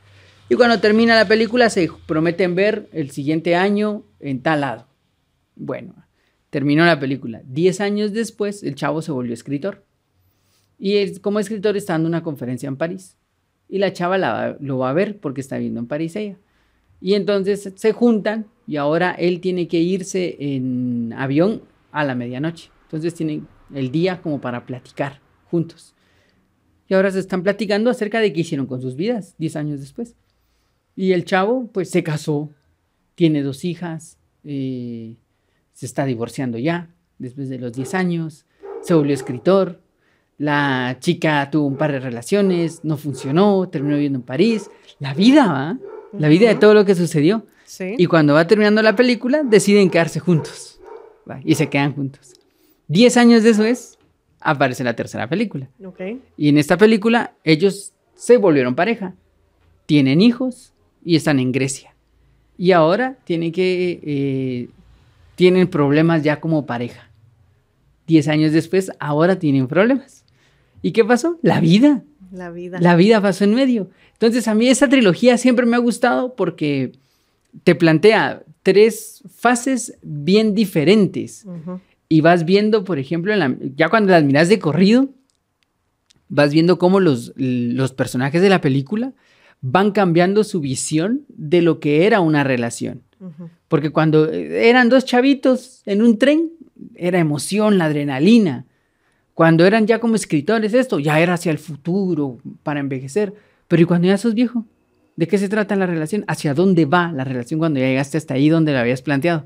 [0.50, 4.88] Y cuando termina la película se prometen ver el siguiente año en tal lado.
[5.56, 5.94] Bueno,
[6.56, 7.42] terminó la película.
[7.46, 9.84] Diez años después, el chavo se volvió escritor.
[10.80, 13.18] Y como escritor está dando una conferencia en París.
[13.68, 16.38] Y la chava lo va a ver porque está viendo en París ella.
[17.02, 22.70] Y entonces se juntan y ahora él tiene que irse en avión a la medianoche.
[22.84, 25.20] Entonces tienen el día como para platicar
[25.52, 25.94] juntos.
[26.88, 30.16] Y ahora se están platicando acerca de qué hicieron con sus vidas 10 años después.
[30.96, 32.50] Y el chavo pues se casó,
[33.14, 35.18] tiene dos hijas, eh,
[35.76, 38.46] se está divorciando ya después de los 10 años,
[38.82, 39.82] se volvió escritor,
[40.38, 44.70] la chica tuvo un par de relaciones, no funcionó, terminó viviendo en París.
[45.00, 45.78] La vida, ¿va?
[46.18, 47.46] La vida de todo lo que sucedió.
[47.66, 47.96] Sí.
[47.98, 50.80] Y cuando va terminando la película, deciden quedarse juntos.
[51.30, 51.40] ¿va?
[51.44, 52.34] Y se quedan juntos.
[52.88, 53.98] Diez años después,
[54.40, 55.70] aparece la tercera película.
[56.38, 59.16] Y en esta película, ellos se volvieron pareja.
[59.86, 61.96] Tienen hijos y están en Grecia.
[62.58, 64.00] Y ahora tienen que...
[64.04, 64.70] eh,
[65.36, 67.10] tienen problemas ya como pareja.
[68.08, 70.24] Diez años después, ahora tienen problemas.
[70.82, 71.40] ¿Y qué pasó?
[71.42, 72.04] La vida.
[72.32, 72.80] La vida.
[72.80, 73.90] La vida pasó en medio.
[74.14, 76.92] Entonces, a mí esta trilogía siempre me ha gustado porque
[77.64, 81.46] te plantea tres fases bien diferentes.
[82.10, 85.10] Y vas viendo, por ejemplo, en la- ya cuando las miras de corrido,
[86.30, 89.14] vas viendo cómo los, los personajes de la película
[89.62, 93.02] van cambiando su visión de lo que era una relación.
[93.68, 96.52] Porque cuando eh, eran dos chavitos en un tren,
[96.96, 98.66] era emoción, la adrenalina.
[99.34, 103.34] Cuando eran ya como escritores, esto ya era hacia el futuro, para envejecer.
[103.68, 104.66] Pero ¿y cuando ya sos viejo?
[105.16, 106.24] ¿De qué se trata la relación?
[106.28, 109.46] ¿Hacia dónde va la relación cuando ya llegaste hasta ahí donde la habías planteado?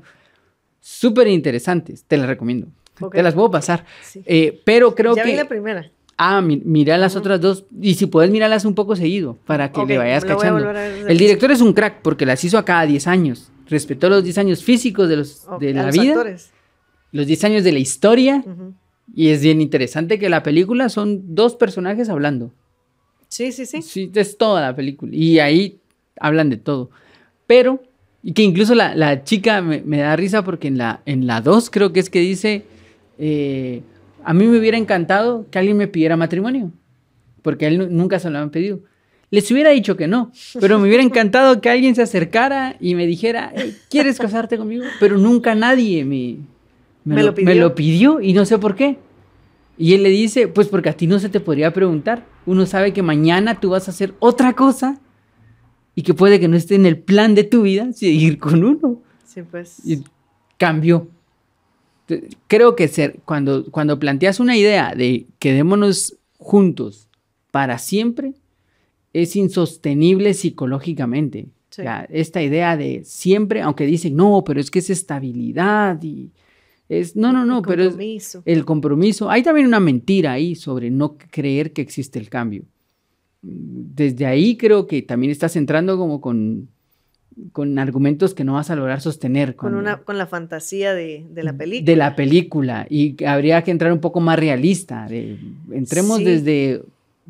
[0.80, 2.68] Súper interesantes, te las recomiendo.
[3.00, 3.14] Ok.
[3.14, 3.84] Te las puedo pasar.
[4.02, 4.22] Sí.
[4.26, 5.30] Eh, pero creo ya que...
[5.30, 5.90] vi la primera.
[6.16, 7.20] Ah, mi- mira las Ujú.
[7.20, 7.64] otras dos.
[7.80, 10.70] Y si puedes, mirarlas un poco seguido para que Ok, le vayas cachando.
[10.70, 13.50] el director es un crack porque las hizo a cada 10 años.
[13.70, 16.50] Respetó los 10 años físicos de, los, Ok, de la los vida, actores.
[17.12, 18.44] los 10 años de la historia.
[19.14, 22.52] Y es bien interesante que la película son dos personajes hablando.
[23.28, 23.80] Sí, sí, sí.
[23.82, 25.12] Sí, es toda la película.
[25.14, 25.78] Y ahí
[26.18, 26.90] hablan de todo.
[27.46, 27.82] Pero,
[28.22, 31.40] y que incluso la, la chica me, me da risa porque en la, en la
[31.40, 32.64] 2 creo que es que dice,
[33.18, 33.82] eh,
[34.24, 36.72] a mí me hubiera encantado que alguien me pidiera matrimonio.
[37.42, 38.80] Porque a él nu- nunca se lo han pedido.
[39.30, 43.06] Les hubiera dicho que no, pero me hubiera encantado que alguien se acercara y me
[43.06, 44.84] dijera, "Hey, ¿quieres casarte conmigo?
[44.98, 46.38] Pero nunca nadie me,
[47.04, 47.54] Me lo me pidió.
[47.54, 48.98] lo pidió y no sé por qué.
[49.78, 52.26] Y él le dice, pues porque a ti no se te podría preguntar.
[52.44, 55.00] Uno sabe que mañana tú vas a hacer otra cosa
[55.94, 59.00] y que puede que no esté en el plan de tu vida seguir con uno.
[59.24, 59.80] Sí, pues.
[59.86, 60.02] Y
[60.58, 61.08] cambió.
[62.48, 67.08] Creo que ser, cuando, cuando planteas una idea de quedémonos juntos
[67.52, 68.34] para siempre,
[69.12, 71.48] es insostenible psicológicamente.
[72.10, 76.30] esta idea de siempre, aunque dicen, no, pero es que es estabilidad y
[76.88, 79.30] es, no, no, no, pero es el compromiso.
[79.30, 82.64] Hay también una mentira ahí sobre no creer que existe el cambio.
[83.42, 86.68] Desde ahí creo que también estás entrando como con
[87.52, 89.56] con argumentos que no vas a lograr sostener.
[89.56, 91.86] Con, una, con la fantasía de, la película.
[91.86, 92.86] De la película.
[92.88, 95.06] Y habría que entrar un poco más realista.
[95.70, 96.82] entremos desde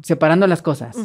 [0.02, 0.96] separando las cosas.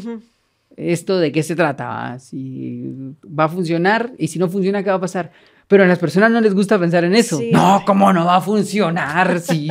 [0.78, 2.84] Esto de qué se trata, si
[3.26, 5.32] va a funcionar y si no funciona, ¿qué va a pasar?
[5.68, 7.40] Pero a las personas no les gusta pensar en eso.
[7.52, 9.70] No, ¿cómo no va a funcionar si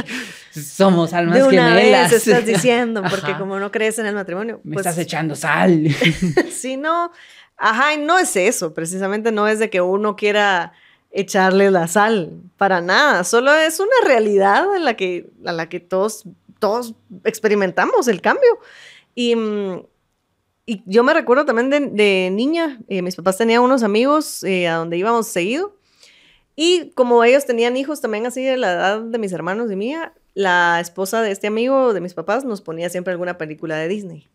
[0.50, 2.10] somos almas de una gemelas?
[2.10, 4.60] Vez estás diciendo, porque como no crees en el matrimonio.
[4.64, 5.88] Me pues estás echando sal.
[6.50, 7.12] sí, no.
[7.56, 10.72] Ajá, y no es eso, precisamente no es de que uno quiera
[11.12, 15.78] echarle la sal, para nada, solo es una realidad en la que, a la que
[15.78, 16.24] todos,
[16.58, 18.58] todos experimentamos el cambio.
[19.14, 19.82] Y, mm,
[20.66, 24.76] y yo me recuerdo también de, niña, eh, mis papás tenían unos amigos eh, a
[24.76, 25.76] donde íbamos seguido,
[26.56, 30.14] y como ellos tenían hijos también así de la edad de mis hermanos y mía,
[30.34, 34.28] la esposa de este amigo de mis papás nos ponía siempre alguna película de Disney.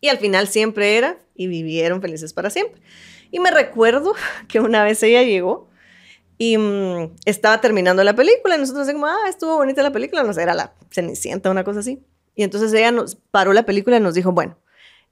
[0.00, 2.80] Y al final siempre era y vivieron felices para siempre.
[3.30, 4.14] Y me recuerdo
[4.48, 5.68] que una vez ella llegó
[6.38, 10.32] y mm, estaba terminando la película y nosotros decimos, ah, estuvo bonita la película, no
[10.32, 12.02] sé, era la Cenicienta, una cosa así.
[12.34, 14.58] Y entonces ella nos paró la película y nos dijo, bueno,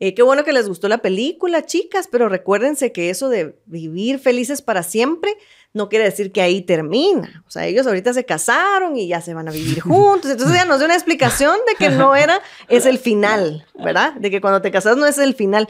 [0.00, 4.18] eh, qué bueno que les gustó la película, chicas, pero recuérdense que eso de vivir
[4.18, 5.36] felices para siempre
[5.72, 7.44] no quiere decir que ahí termina.
[7.46, 10.30] O sea, ellos ahorita se casaron y ya se van a vivir juntos.
[10.30, 14.14] Entonces ella nos dio una explicación de que no era, es el final, ¿verdad?
[14.14, 15.68] De que cuando te casas no es el final.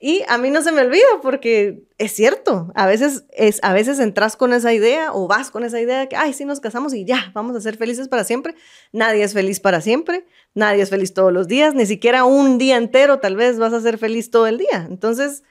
[0.00, 3.98] Y a mí no se me olvida porque es cierto, a veces, es, a veces
[3.98, 6.94] entras con esa idea o vas con esa idea de que, ay, sí, nos casamos
[6.94, 8.54] y ya, vamos a ser felices para siempre.
[8.92, 12.76] Nadie es feliz para siempre, nadie es feliz todos los días, ni siquiera un día
[12.76, 14.86] entero tal vez vas a ser feliz todo el día.
[14.88, 15.42] Entonces,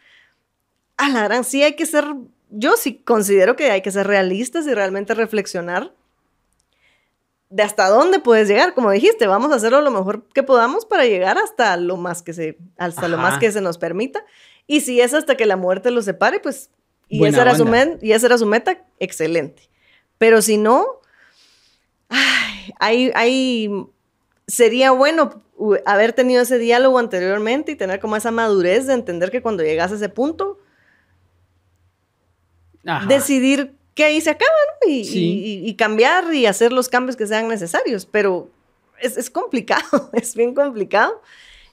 [0.96, 2.06] a la gran, sí hay que ser
[2.50, 5.94] yo sí considero que hay que ser realistas y realmente reflexionar
[7.50, 8.74] de hasta dónde puedes llegar.
[8.74, 12.34] Como dijiste, vamos a hacerlo lo mejor que podamos para llegar hasta lo más que
[12.34, 14.26] se, hasta lo más que se nos permita.
[14.66, 16.70] Y si es hasta que la muerte los separe, pues,
[17.08, 17.66] y esa, era su
[18.02, 19.70] y esa era su meta, excelente.
[20.18, 20.86] Pero si no,
[22.80, 23.72] ay, hay,
[24.46, 25.42] sería bueno
[25.86, 29.92] haber tenido ese diálogo anteriormente y tener como esa madurez de entender que cuando llegas
[29.92, 30.60] a ese punto,
[33.08, 34.52] decidir que ahí se acaba,
[34.86, 34.92] ¿no?
[34.92, 38.48] Y, cambiar y hacer los cambios que sean necesarios, pero
[39.02, 41.20] es, complicado, es bien complicado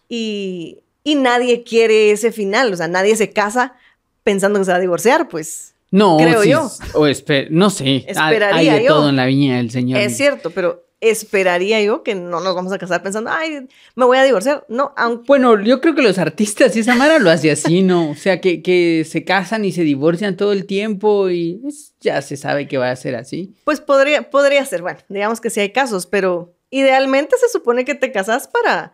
[0.08, 3.74] y, nadie quiere ese final, o sea, nadie se casa
[4.22, 5.74] pensando que se va a divorciar, pues.
[5.90, 6.70] No, creo yo.
[6.94, 7.06] O
[7.50, 8.04] no sé.
[8.08, 10.00] Esperaría Hay de todo en la viña del Señor.
[10.00, 14.18] Es cierto, pero esperaría yo que no nos vamos a casar pensando, ay, me voy
[14.18, 14.64] a divorciar.
[14.68, 15.24] No, aunque...
[15.26, 18.10] Bueno, yo creo que los artistas y esa Mara lo hace así, ¿no?
[18.10, 21.60] O sea, que, que se casan y se divorcian todo el tiempo y
[22.00, 23.54] ya se sabe que va a ser así.
[23.64, 27.94] Pues podría, podría ser, bueno, digamos que sí hay casos, pero idealmente se supone que
[27.94, 28.92] te casas para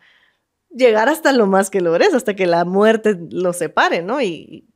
[0.71, 4.21] llegar hasta lo más que logres, hasta que la muerte los separe, ¿no?
[4.21, 4.70] Y,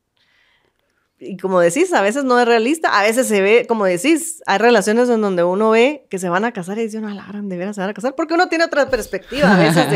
[1.25, 4.59] y como decís, a veces no es realista, a veces se ve, como decís, hay
[4.59, 7.49] relaciones en donde uno ve que se van a casar y dice, no, la gran,
[7.49, 9.91] de veras se van a casar, porque uno tiene otra perspectiva a veces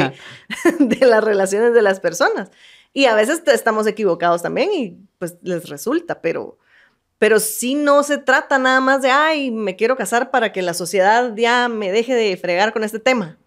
[0.79, 2.51] de, las relaciones de las personas.
[2.93, 6.59] Y a veces estamos equivocados también y pues les resulta, pero,
[7.19, 10.75] pero sí no se trata nada más de, ay, me quiero casar para que la
[10.75, 13.39] sociedad ya me deje de fregar con este tema.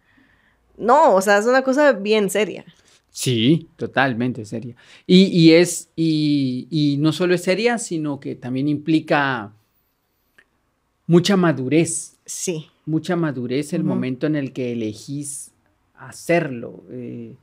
[0.78, 2.66] No, o sea, es una cosa bien seria.
[3.12, 4.76] Sí, totalmente seria.
[5.06, 9.54] Y, es, y, no solo es seria, sino que también implica
[11.08, 12.18] mucha madurez.
[12.26, 12.68] Sí.
[12.86, 15.52] Mucha madurez el momento en el que elegís
[15.94, 16.86] hacerlo.
[16.90, 17.36] Eh,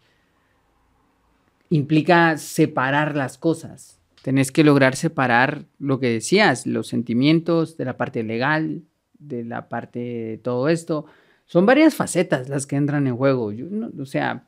[1.68, 4.00] implica separar las cosas.
[4.22, 8.82] Tenés que lograr separar lo que decías, los sentimientos de la parte legal,
[9.18, 11.04] de la parte de todo esto.
[11.44, 13.52] Son varias facetas las que entran en juego.
[14.00, 14.47] o sea,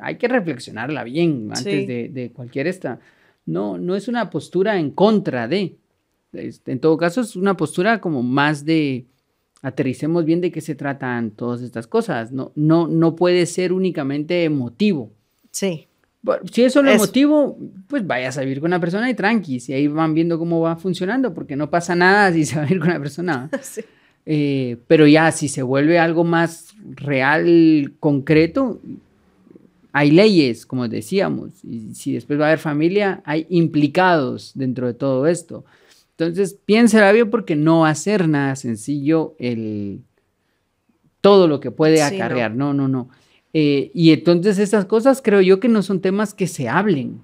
[0.00, 3.00] hay que reflexionarla bien antes de, cualquier esta.
[3.46, 5.76] No, no es una postura en contra de.
[6.32, 9.06] Este, en todo caso, es una postura como más de
[9.62, 12.32] aterricemos bien de qué se tratan todas estas cosas.
[12.32, 15.12] No, no, no puede ser únicamente emotivo.
[15.50, 15.86] Sí.
[16.52, 19.88] Si es solo emotivo, pues vayas a vivir con una persona y tranqui, y ahí
[19.88, 22.90] van viendo cómo va funcionando, porque no pasa nada si se va a vivir con
[22.90, 23.50] una persona.
[24.24, 28.80] Eh, pero ya, si se vuelve algo más real, concreto,
[29.92, 34.94] hay leyes, como decíamos, y si después va a haber familia, hay implicados dentro de
[34.94, 35.64] todo esto.
[36.16, 40.00] Entonces, piénsela bien porque no va a ser nada sencillo el,
[41.20, 42.54] todo lo que puede Sí, acarrear.
[42.54, 43.08] No, no, no.
[43.54, 47.20] Eh, y entonces esas cosas creo yo que no son temas que se hablen.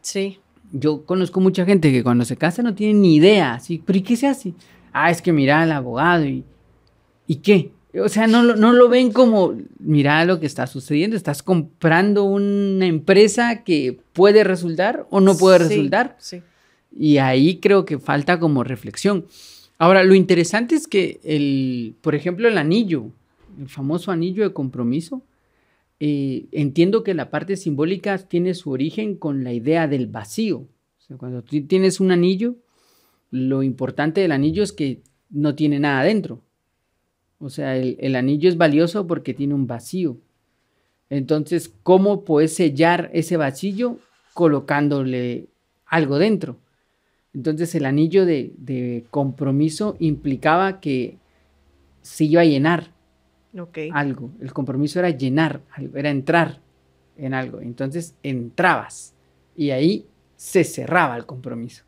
[0.00, 0.38] Sí.
[0.72, 4.02] Yo conozco mucha gente que cuando se casa no tiene ni idea, así, pero ¿y
[4.02, 4.54] qué se hace?
[4.92, 6.44] Ah, es que mira al abogado y
[7.26, 7.72] ¿y qué?
[8.00, 12.24] O sea, no, lo- no lo ven como, mira lo que está sucediendo, estás comprando
[12.24, 16.16] una empresa que puede resultar o no puede Sí, resultar.
[16.18, 16.40] Sí.
[16.96, 19.26] Y ahí creo que falta como reflexión.
[19.78, 23.06] Ahora, lo interesante es que, el, por ejemplo, el anillo,
[23.58, 25.22] el famoso anillo de compromiso,
[26.00, 30.58] eh, entiendo que la parte simbólica tiene su origen con la idea del vacío.
[30.58, 32.56] O sea, cuando tú tienes un anillo,
[33.30, 36.42] lo importante del anillo es que no tiene nada dentro.
[37.42, 40.16] O sea, el, el anillo es valioso porque tiene un vacío.
[41.10, 43.98] Entonces, ¿cómo puedes sellar ese vacío
[44.32, 45.48] colocándole
[45.84, 46.56] algo dentro?
[47.34, 51.18] Entonces, el anillo de, de compromiso implicaba que
[52.00, 52.92] se iba a llenar
[53.92, 54.30] algo.
[54.40, 56.60] El compromiso era llenar algo, era entrar
[57.16, 57.60] en algo.
[57.60, 59.14] Entonces, entrabas
[59.56, 61.84] y ahí se cerraba el compromiso.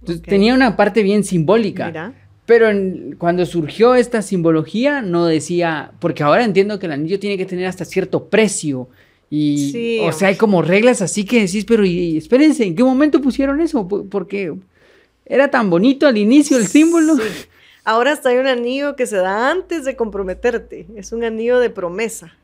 [0.00, 1.86] Entonces, tenía una parte bien simbólica.
[1.86, 2.14] Mira.
[2.50, 7.38] Pero en- cuando surgió esta simbología, no decía, porque ahora entiendo que el anillo tiene
[7.38, 8.88] que tener hasta cierto precio.
[9.30, 12.74] Y, Sí, o sea, hay como reglas así que decís, pero y, y espérense, ¿en
[12.74, 13.86] qué momento pusieron eso?
[13.86, 14.52] Po- Porque
[15.26, 17.14] era tan bonito al inicio el símbolo.
[17.14, 17.22] Sí.
[17.84, 20.86] Ahora hasta hay un anillo que se da antes de comprometerte.
[20.96, 22.34] Es un anillo de promesa.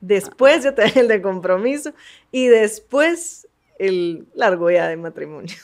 [0.00, 1.92] Después ya te da el de compromiso
[2.32, 3.46] y después
[3.78, 5.54] el, la argolla de matrimonio.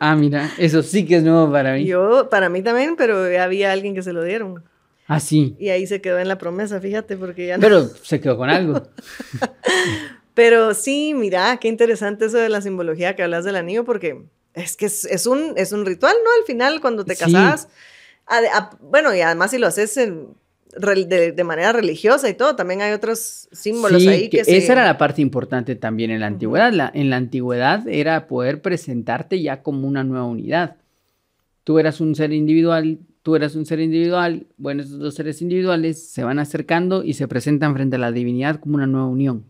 [0.00, 1.84] Ah, mira, eso sí que es nuevo para mí.
[1.86, 4.64] Yo, para mí también, pero había alguien que se lo dieron.
[5.06, 5.54] Ah, sí.
[5.58, 7.60] Y ahí se quedó en la promesa, fíjate, porque ya no.
[7.60, 8.82] Pero se quedó con algo.
[10.34, 14.76] Pero sí, mira, qué interesante eso de la simbología que hablas del anillo, porque es
[14.76, 16.30] que es, es un, es un ritual, ¿no?
[16.40, 17.20] Al final, cuando te Sí.
[17.32, 17.68] casas,
[18.26, 20.28] a- bueno, y además si lo haces en
[20.80, 24.56] de, de manera religiosa y todo, también hay otros símbolos Sí, ahí que, que se-
[24.56, 26.72] esa era la parte importante también en la antigüedad.
[26.72, 30.76] La- en la antigüedad era poder presentarte ya como una nueva unidad.
[31.64, 36.06] Tú eras un ser individual, tú eras un ser individual, bueno, esos dos seres individuales
[36.10, 39.44] se van acercando y se presentan frente a la divinidad como una nueva unión.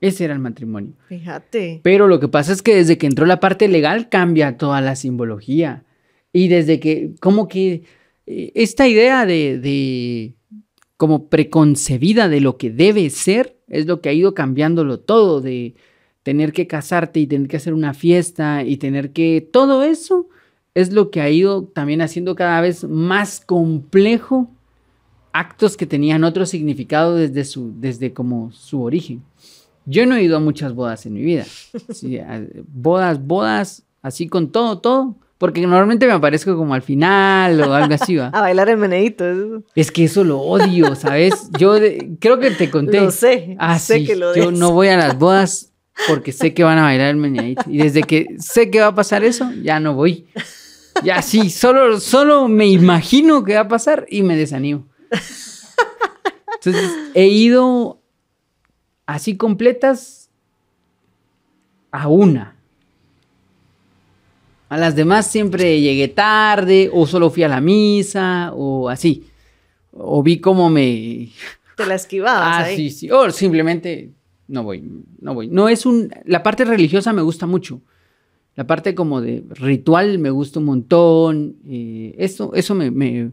[0.00, 0.94] Ese era el matrimonio.
[1.08, 1.80] Fíjate.
[1.82, 4.96] Pero lo que pasa es que desde que entró la parte legal cambia toda la
[4.96, 5.84] simbología.
[6.32, 7.82] Y desde que, como que
[8.54, 10.34] esta idea de, de
[10.96, 15.74] como preconcebida de lo que debe ser, es lo que ha ido cambiándolo todo, de
[16.22, 20.28] tener que casarte y tener que hacer una fiesta y tener que, todo eso
[20.74, 24.50] es lo que ha ido también haciendo cada vez más complejo
[25.32, 29.22] actos que tenían otro significado desde su, desde como su origen.
[29.86, 31.46] Yo no he ido a muchas bodas en mi vida.
[31.92, 32.18] Sí,
[32.68, 35.16] bodas, bodas, así con todo, todo.
[35.40, 38.26] Porque normalmente me aparezco como al final o algo así, ¿va?
[38.34, 39.24] A bailar el meneíto.
[39.26, 39.62] eso.
[39.74, 41.48] Es que eso lo odio, ¿sabes?
[41.58, 43.00] Yo de- creo que te conté.
[43.00, 43.56] Lo sé.
[43.58, 45.72] Ah, sé sí, que lo yo no voy a las bodas
[46.08, 47.62] porque sé que van a bailar el meneadito.
[47.68, 50.26] Y desde que sé que va a pasar eso, ya no voy.
[51.02, 54.88] Ya sí, solo, solo me imagino que va a pasar y me desanimo.
[56.56, 58.02] Entonces, he ido
[59.06, 60.28] así completas
[61.92, 62.56] a una.
[64.70, 69.24] A las demás siempre llegué tarde o solo fui a la misa o así.
[69.92, 71.28] O vi cómo me,
[71.76, 72.76] Te la esquivabas Ah, ahí.
[72.76, 73.10] sí, sí.
[73.10, 74.12] O simplemente
[74.48, 74.82] no voy,
[75.20, 75.48] no voy.
[75.48, 76.10] No es un.
[76.24, 77.82] La parte religiosa me gusta mucho.
[78.56, 81.56] La parte como de ritual me gusta un montón.
[81.68, 83.32] eh, eso, eso me, me-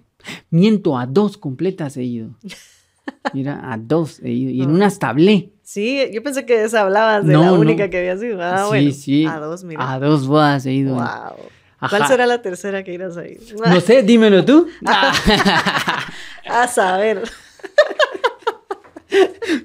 [0.49, 2.29] Miento, a dos completas he ido.
[3.33, 4.51] Mira, a dos he ido.
[4.51, 4.73] Y en Ah.
[4.73, 5.51] unas tablé.
[5.69, 7.59] Sí, yo pensé que esa hablabas de No, la no.
[7.59, 8.41] única que había sido.
[8.41, 8.91] Ah, sí, bueno.
[8.93, 9.25] sí.
[9.25, 9.91] A dos, mira.
[9.91, 10.95] A dos bodas he ido.
[10.95, 11.89] Wow.
[11.89, 13.41] ¿Cuál será la tercera que irás a ir?
[13.53, 14.69] No sé, dímelo tú.
[16.49, 17.23] A saber.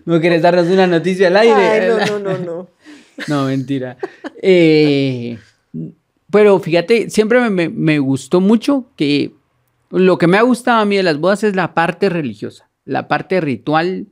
[0.05, 1.55] ¿No quieres darnos una noticia al aire?
[1.55, 2.69] Ay, no, no, no, no.
[3.29, 3.97] No, mentira.
[4.43, 5.39] Eh,
[6.33, 9.31] pero fíjate, siempre me, me- me gustó mucho que
[9.91, 13.07] lo que me ha gustado a mí de las bodas es la parte religiosa, la
[13.07, 14.09] parte ritual.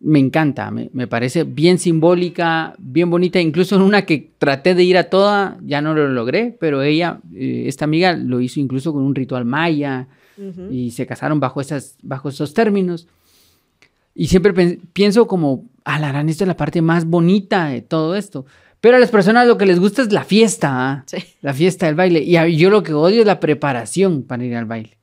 [0.00, 3.40] Me encanta, me, me parece bien simbólica, bien bonita.
[3.40, 7.20] Incluso en una que traté de ir a toda, ya no lo logré, pero ella,
[7.34, 10.06] eh, esta amiga, lo hizo incluso con un ritual maya
[10.70, 13.08] y se casaron bajo, esas, bajo esos términos.
[14.14, 14.52] Y siempre
[14.92, 18.44] pienso como, la gran, esta es la parte más bonita de todo esto.
[18.80, 21.04] Pero a las personas lo que les gusta es la fiesta, ¿ah?
[21.06, 21.16] Sí.
[21.42, 22.22] la fiesta del baile.
[22.22, 24.97] Y a- yo lo que odio es la preparación para ir al baile.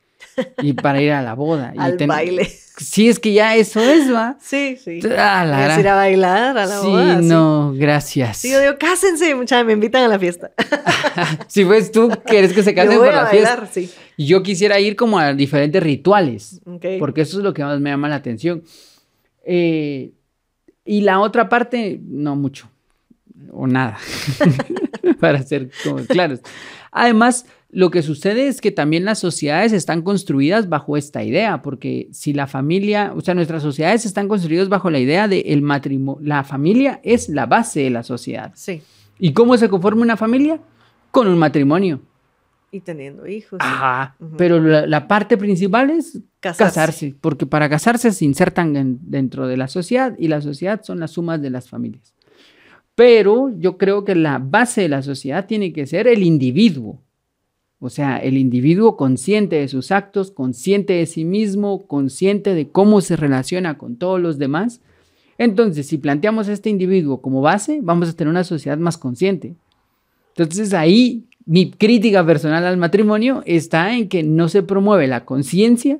[0.62, 1.74] Y para ir a la boda.
[1.76, 2.46] y Al ten- baile.
[2.78, 4.38] Sí, es que ya eso es, va.
[4.42, 5.00] Sí, sí.
[5.18, 7.20] Ah, la ¿Quieres gran- ir a bailar a la sí, boda?
[7.22, 7.26] Sí.
[7.26, 8.38] no, gracias.
[8.38, 10.52] Sí, yo digo, cásense, muchachos, me invitan a la fiesta.
[11.48, 13.50] si pues tú quieres que se casen voy por a la fiesta.
[13.56, 13.90] bailar, sí.
[14.18, 16.86] Y Yo quisiera ir como a diferentes rituales, Ok.
[17.00, 18.64] porque eso es lo que más me llama la atención.
[19.46, 20.12] Eh,
[20.84, 22.70] y la otra parte, no mucho,
[23.54, 23.98] o nada,
[25.20, 26.40] para ser como claros.
[26.98, 32.08] Además, lo que sucede es que también las sociedades están construidas bajo esta idea, porque
[32.14, 36.22] si la familia, o sea, nuestras sociedades están construidas bajo la idea de el matrimonio,
[36.26, 38.54] la familia es la base de la sociedad.
[38.56, 38.82] Sí.
[39.20, 40.60] ¿Y cómo se conforma una familia?
[41.12, 42.00] Con un matrimonio.
[42.72, 43.60] Y teniendo hijos.
[43.62, 44.16] Ajá.
[44.38, 46.64] Pero la, la parte principal es Casarse.
[46.80, 47.16] casarse.
[47.22, 51.12] porque para casarse se insertan en- dentro de la sociedad y la sociedad son las
[51.12, 52.14] sumas de las familias.
[52.96, 57.02] Pero yo creo que la base de la sociedad tiene que ser el individuo.
[57.80, 63.02] O sea, el individuo consciente de sus actos, consciente de sí mismo, consciente de cómo
[63.02, 64.82] se relaciona con todos los demás.
[65.38, 69.56] Entonces, si planteamos este individuo como base, vamos a tener una sociedad más consciente.
[70.38, 76.00] Entonces ahí mi crítica personal al matrimonio está en que no se promueve la conciencia,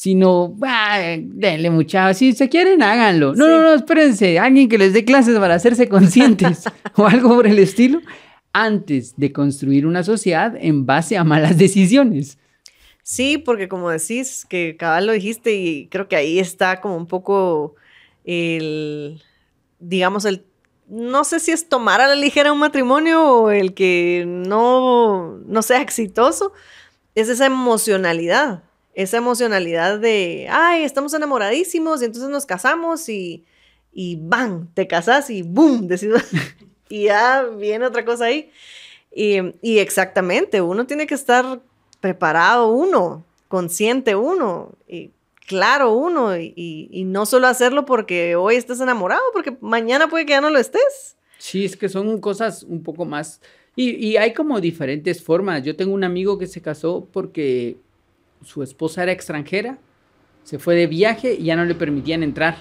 [0.00, 3.34] sino, "Ah, denle muchachos, si se quieren, háganlo.
[3.34, 3.50] No, Sí.
[3.50, 6.62] no, no, espérense, alguien que les dé clases para hacerse conscientes
[6.96, 8.00] o algo por el estilo,
[8.52, 12.38] antes de construir una sociedad en base a malas decisiones.
[13.02, 17.08] Sí, porque como decís, que cabal lo dijiste y creo que ahí está como un
[17.08, 17.74] poco
[18.24, 19.20] el,
[19.80, 20.44] digamos, el,
[20.88, 25.62] no sé si es tomar a la ligera un matrimonio o el que no, no
[25.62, 26.52] sea exitoso,
[27.16, 28.62] es esa emocionalidad,
[28.98, 33.44] esa emocionalidad de, ay, estamos enamoradísimos y entonces nos casamos y,
[33.92, 34.66] y ¡bam!
[34.74, 35.86] Te casas y ¡boom!
[35.86, 36.22] Decimos,
[36.88, 38.50] y ya viene otra cosa ahí.
[39.14, 41.60] Y, y exactamente, uno tiene que estar
[42.00, 44.72] preparado uno, consciente uno,
[45.46, 50.32] claro uno, y, y- no solo hacerlo porque hoy estés enamorado, porque mañana puede que
[50.32, 51.16] ya no lo estés.
[51.38, 53.40] Sí, es que son cosas un poco más...
[53.76, 55.62] Y, y hay como diferentes formas.
[55.62, 57.76] Yo tengo un amigo que se casó porque
[58.42, 59.78] su esposa era extranjera,
[60.44, 62.56] se fue de viaje y ya no le permitían entrar.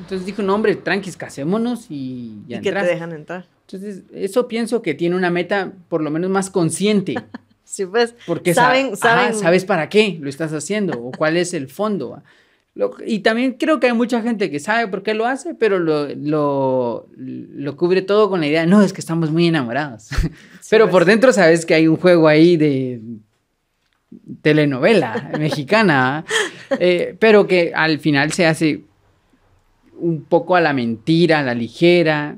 [0.00, 2.86] Entonces dijo, no hombre, tranquis, casémonos y ya y que te entras".
[2.86, 3.46] dejan entrar.
[3.62, 7.14] Entonces, eso pienso que tiene una meta por lo menos más consciente.
[7.68, 11.36] Sí, pues, Porque sa- saben, ajá, saben, sabes para qué lo estás haciendo o cuál
[11.36, 12.22] es el fondo.
[13.04, 16.06] y también creo que hay mucha gente que sabe por qué lo hace, pero lo,
[16.14, 20.10] lo, lo cubre todo con la idea, no, es que estamos muy enamorados.
[20.70, 20.92] pero pues.
[20.92, 23.00] por dentro sabes que hay un juego ahí de
[24.42, 26.24] telenovela mexicana.
[26.80, 28.82] Eh, pero que al final se hace
[29.98, 32.36] un poco a la mentira, a la ligera.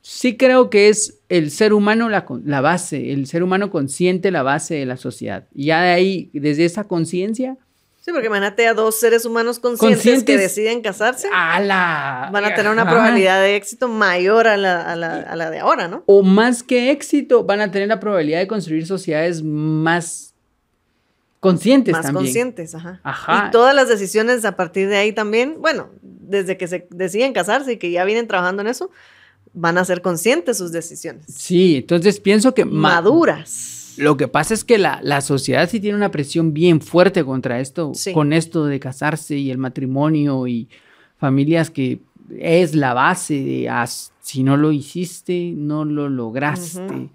[0.00, 4.42] Sí creo que es el ser humano la, la base, el ser humano consciente la
[4.42, 5.44] base de la sociedad.
[5.54, 7.56] Y ya de ahí, desde esa conciencia,
[8.00, 12.30] Sí, porque imagínate a dos seres humanos conscientes, que deciden casarse, a la...
[12.32, 12.90] van a tener una Ajá.
[12.90, 16.04] probabilidad de éxito mayor a la, a la- a la de ahora, ¿no?
[16.06, 20.27] O más que éxito, van a tener la probabilidad de construir sociedades más
[21.40, 22.24] conscientes Más también.
[22.24, 23.00] conscientes, ajá.
[23.02, 23.46] Ajá.
[23.46, 27.72] Y todas las decisiones a partir de ahí también, bueno, desde que se deciden casarse
[27.72, 28.90] y que ya vienen trabajando en eso,
[29.54, 31.24] van a ser conscientes sus decisiones.
[31.28, 32.64] Sí, entonces pienso que...
[32.64, 33.94] ma- Maduras.
[33.96, 37.58] Lo que pasa es que la, la sociedad sí tiene una presión bien fuerte contra
[37.60, 38.12] esto, Sí.
[38.12, 40.68] con esto de casarse y el matrimonio y
[41.18, 42.00] familias que
[42.38, 47.08] es la base de "Haz- si no lo hiciste, no lo lograste.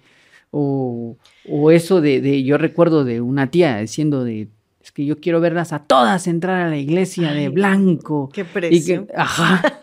[0.55, 1.17] O,
[1.49, 4.49] o eso de, de- yo recuerdo de una tía diciendo de,
[4.81, 8.29] es que yo quiero verlas a todas entrar a la iglesia de blanco.
[8.31, 9.07] Qué Y que, presión.
[9.15, 9.61] ajá.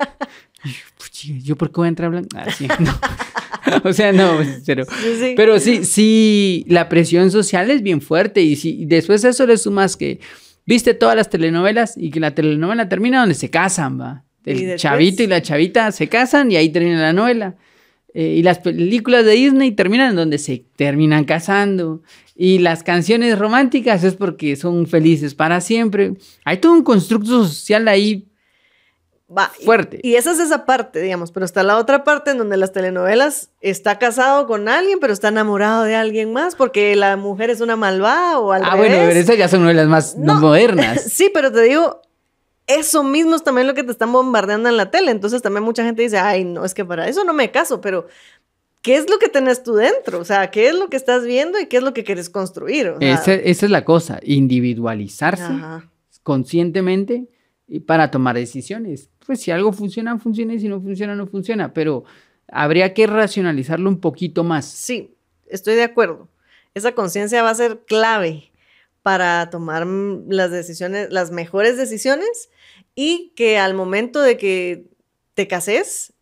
[0.62, 2.28] Y yo, "Puchi, ¿Yo por qué voy a entrar blanco?
[2.36, 2.92] Ah, sí, no.
[3.88, 4.84] o sea, no, pues, pero...
[4.84, 5.32] Sí, sí.
[5.34, 9.46] Pero sí, sí, la presión social es bien fuerte y si y después a eso
[9.46, 10.20] le sumas que
[10.66, 14.24] viste todas las telenovelas y que la telenovela termina donde se casan, va.
[14.44, 17.56] El chavito y la chavita se casan y ahí termina la novela.
[18.14, 22.02] Eh, y las películas de Disney terminan donde se terminan casando.
[22.34, 26.14] Y las canciones románticas es porque son felices para siempre.
[26.44, 28.26] Hay todo un constructo social ahí
[29.32, 30.00] Va, fuerte.
[30.02, 33.50] Y, esa es esa parte, digamos, pero está la otra parte en donde las telenovelas
[33.60, 37.76] está casado con alguien, pero está enamorado de alguien más porque la mujer es una
[37.76, 39.08] malvada o al ah, bueno, revés.
[39.08, 40.40] pero esas ya son novelas más No.
[40.40, 41.04] modernas.
[41.12, 42.02] Sí, pero te digo,
[42.78, 45.10] eso mismo es también lo que te están bombardeando en la tele.
[45.10, 48.06] Entonces también mucha gente dice, ay, no, es que para eso no me caso, pero
[48.82, 50.18] ¿qué es lo que tenés tú dentro?
[50.18, 52.88] O sea, ¿qué es lo que estás viendo y qué es lo que quieres construir?
[52.88, 55.90] O sea, Esa, esa es la cosa, individualizarse ajá.
[56.22, 57.28] conscientemente
[57.68, 59.10] y para tomar decisiones.
[59.26, 61.72] Pues si algo funciona, funciona y si no funciona, no funciona.
[61.72, 62.04] Pero
[62.48, 64.64] habría que racionalizarlo un poquito más.
[64.64, 65.14] Sí,
[65.46, 66.28] estoy de acuerdo.
[66.74, 68.50] Esa conciencia va a ser clave
[69.02, 72.50] para tomar las decisiones, las mejores decisiones
[73.02, 74.84] y que al momento de que
[75.32, 76.12] te cases,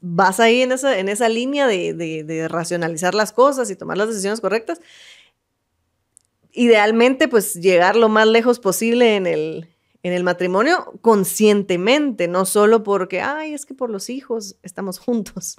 [0.00, 4.08] vas ahí en esa, en esa línea de, de, racionalizar las cosas y tomar las
[4.08, 4.80] decisiones correctas.
[6.50, 9.68] Idealmente, pues llegar lo más lejos posible en el,
[10.02, 15.58] en el matrimonio conscientemente, no solo porque, ay, es que por los hijos estamos juntos.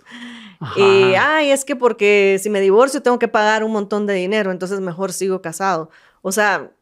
[0.75, 4.51] y ay, es que porque si me divorcio tengo que pagar un montón de dinero,
[4.51, 5.89] entonces mejor sigo casado.
[6.21, 6.73] O sea,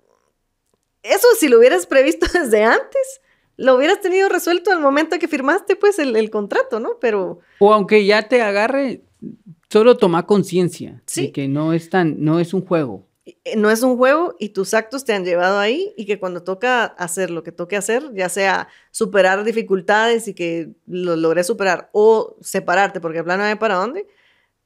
[1.03, 3.21] eso si lo hubieras previsto desde antes,
[3.57, 6.97] lo hubieras tenido resuelto al momento que firmaste pues el, contrato, ¿no?
[7.01, 7.39] Pero...
[7.59, 9.01] O aunque ya te agarre,
[9.69, 13.07] solo toma conciencia de que no es tan, no es un juego.
[13.25, 16.43] Eh, no es un juego y tus actos te han llevado ahí y que cuando
[16.43, 21.89] toca hacer lo que toque hacer, ya sea superar dificultades y que lo logres superar
[21.93, 24.07] o separarte porque el plano no hay para dónde,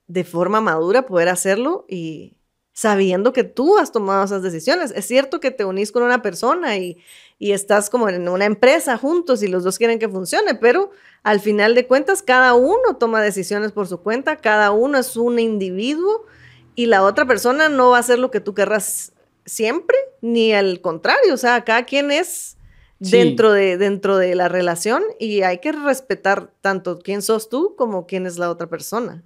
[0.08, 2.36] de forma madura poder hacerlo y
[2.74, 4.92] sabiendo que tú has tomado esas decisiones.
[4.96, 6.98] Es cierto que te unís con una persona y,
[7.42, 10.92] y estás como en una empresa juntos y los dos quieren que funcione, pero
[11.24, 15.39] al final de cuentas cada uno toma decisiones por su cuenta, cada uno es un
[15.39, 16.28] individuo
[16.76, 19.14] y la otra persona no va a hacer lo que tú querrás
[19.44, 22.58] siempre, ni al contrario, o sea, cada quien es
[23.00, 28.06] dentro, de, dentro de la relación y hay que respetar tanto quién sos tú como
[28.06, 29.24] quién es la otra persona.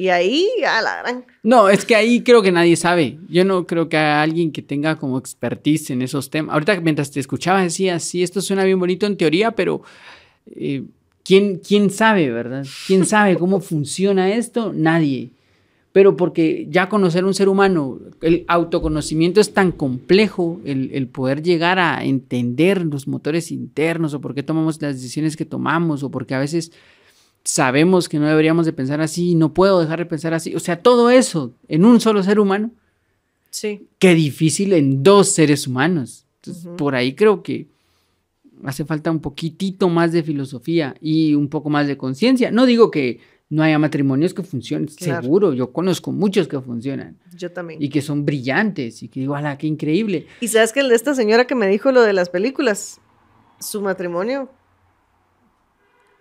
[0.00, 1.26] Y ahí, a la gran.
[1.42, 3.18] No, es que ahí creo que nadie sabe.
[3.28, 6.54] Yo no creo que haya alguien que tenga como expertise en esos temas.
[6.54, 9.82] Ahorita mientras te escuchaba decía, sí, esto suena bien bonito en teoría, pero
[10.46, 10.84] eh,
[11.22, 12.64] ¿quién, ¿quién sabe, verdad?
[12.86, 14.72] ¿Quién sabe cómo funciona esto?
[14.74, 15.32] Nadie
[15.92, 21.80] pero porque ya conocer un ser humano, el autoconocimiento es tan complejo, el, poder llegar
[21.80, 26.34] a entender los motores internos o por qué tomamos las decisiones que tomamos o porque
[26.34, 26.70] a veces
[27.44, 30.54] sabemos que no deberíamos de pensar así no puedo dejar de pensar así.
[30.54, 32.70] O sea, todo eso en un solo ser humano.
[33.50, 33.86] Sí.
[33.98, 36.26] Qué difícil en dos seres humanos.
[36.76, 37.66] Por ahí creo que
[38.64, 42.50] hace falta un poquitito más de filosofía y un poco más de conciencia.
[42.50, 45.52] No digo que no haya matrimonios que funcionen, seguro.
[45.54, 47.18] Yo conozco muchos que funcionan.
[47.36, 47.82] Yo también.
[47.82, 50.26] Y que son brillantes y que digo, ¡ala, qué increíble!
[50.40, 53.00] Y sabes que el de esta señora que me dijo lo de las películas,
[53.58, 54.48] su matrimonio,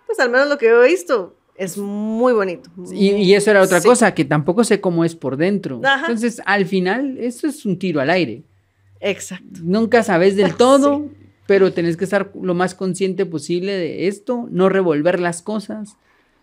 [0.10, 2.72] pues al menos lo que yo he visto, es muy bonito.
[2.92, 5.80] Y, eso era otra cosa, que tampoco sé cómo es por dentro.
[6.02, 8.44] Entonces, al final, esto es un tiro al aire.
[9.00, 9.60] Exacto.
[9.62, 11.06] Nunca sabes del todo,
[11.46, 15.98] pero tenés que estar lo más consciente posible de esto, no revolver las cosas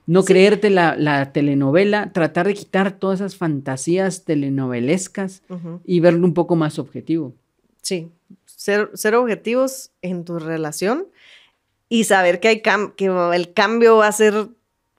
[0.07, 5.43] no creerte la, telenovela, tratar de quitar todas esas fantasías telenovelescas
[5.85, 7.35] y verlo un poco más objetivo.
[7.83, 8.09] Sí,
[8.45, 11.07] ser, ser objetivos en tu relación
[11.89, 14.35] y saber que, hay que el cambio va a, ser,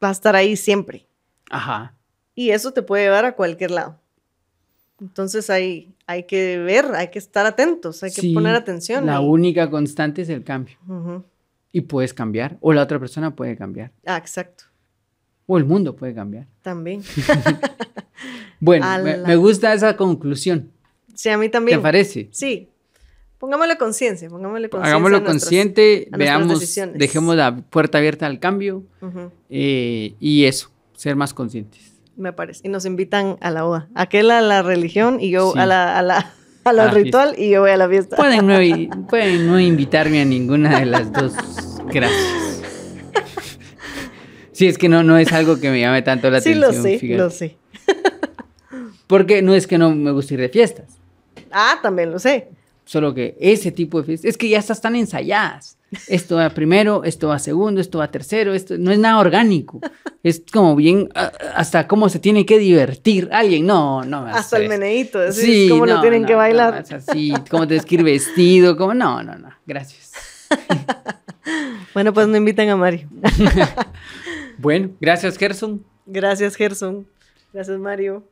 [0.04, 1.08] va a estar ahí siempre.
[1.50, 1.96] Ajá.
[2.36, 4.00] Y eso te puede llevar a cualquier lado.
[5.00, 9.06] Entonces hay, hay que ver, hay que estar atentos, hay que poner atención.
[9.06, 10.78] La única constante es el cambio.
[11.72, 13.92] Y puedes cambiar, o la otra persona puede cambiar.
[14.06, 14.66] Ah, exacto.
[15.46, 16.48] O el mundo puede cambiar.
[16.62, 17.04] También.
[18.60, 18.86] bueno,
[19.28, 20.72] me, gusta esa conclusión.
[21.14, 21.80] Sí, a mí también.
[21.80, 22.30] ¿Te parece?
[22.32, 22.70] Sí.
[23.40, 24.96] Pongámosle conciencia, pongámosle conciencia.
[24.96, 28.84] Hagámoslo consciente, veamos, dejemos la puerta abierta al cambio
[29.50, 31.94] eh, y eso, ser más conscientes.
[32.16, 32.62] Me parece.
[32.64, 33.90] Y nos invitan a la OA.
[33.94, 36.34] Aquel a la religión y yo a la, a la,
[36.66, 38.16] a ritual y yo voy a la fiesta.
[38.16, 38.58] Pueden no,
[39.10, 41.34] pueden no invitarme a ninguna de las dos.
[41.86, 42.64] Gracias.
[44.52, 46.74] Sí, es que no, no es algo que me llame tanto la atención.
[46.74, 47.58] Sí, lo sé, lo sé.
[49.06, 50.98] Porque no es que no me guste ir de fiestas.
[51.52, 52.50] Ah, también lo sé.
[52.88, 55.78] Solo que ese tipo de fiestas, es que ya están ensayadas.
[56.08, 59.80] Esto va primero, esto va segundo, esto va tercero, esto no es nada orgánico.
[60.24, 61.08] Es como bien,
[61.56, 63.66] hasta cómo se tiene que divertir alguien.
[63.66, 64.26] No, no.
[64.26, 66.84] Hasta el meneíto, es sí, cómo lo tienen que bailar.
[66.90, 70.12] No, así, cómo te que ir vestido, como, no, no, no, gracias.
[71.94, 73.08] bueno, pues no invitan a Mario.
[74.58, 75.86] Bueno, gracias Gerson.
[76.06, 77.08] Gracias Gerson.
[77.54, 78.28] Gracias Mario.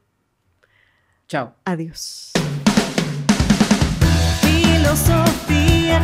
[1.27, 1.53] Chao.
[1.63, 2.34] Adiós.
[4.86, 5.99] Filosofía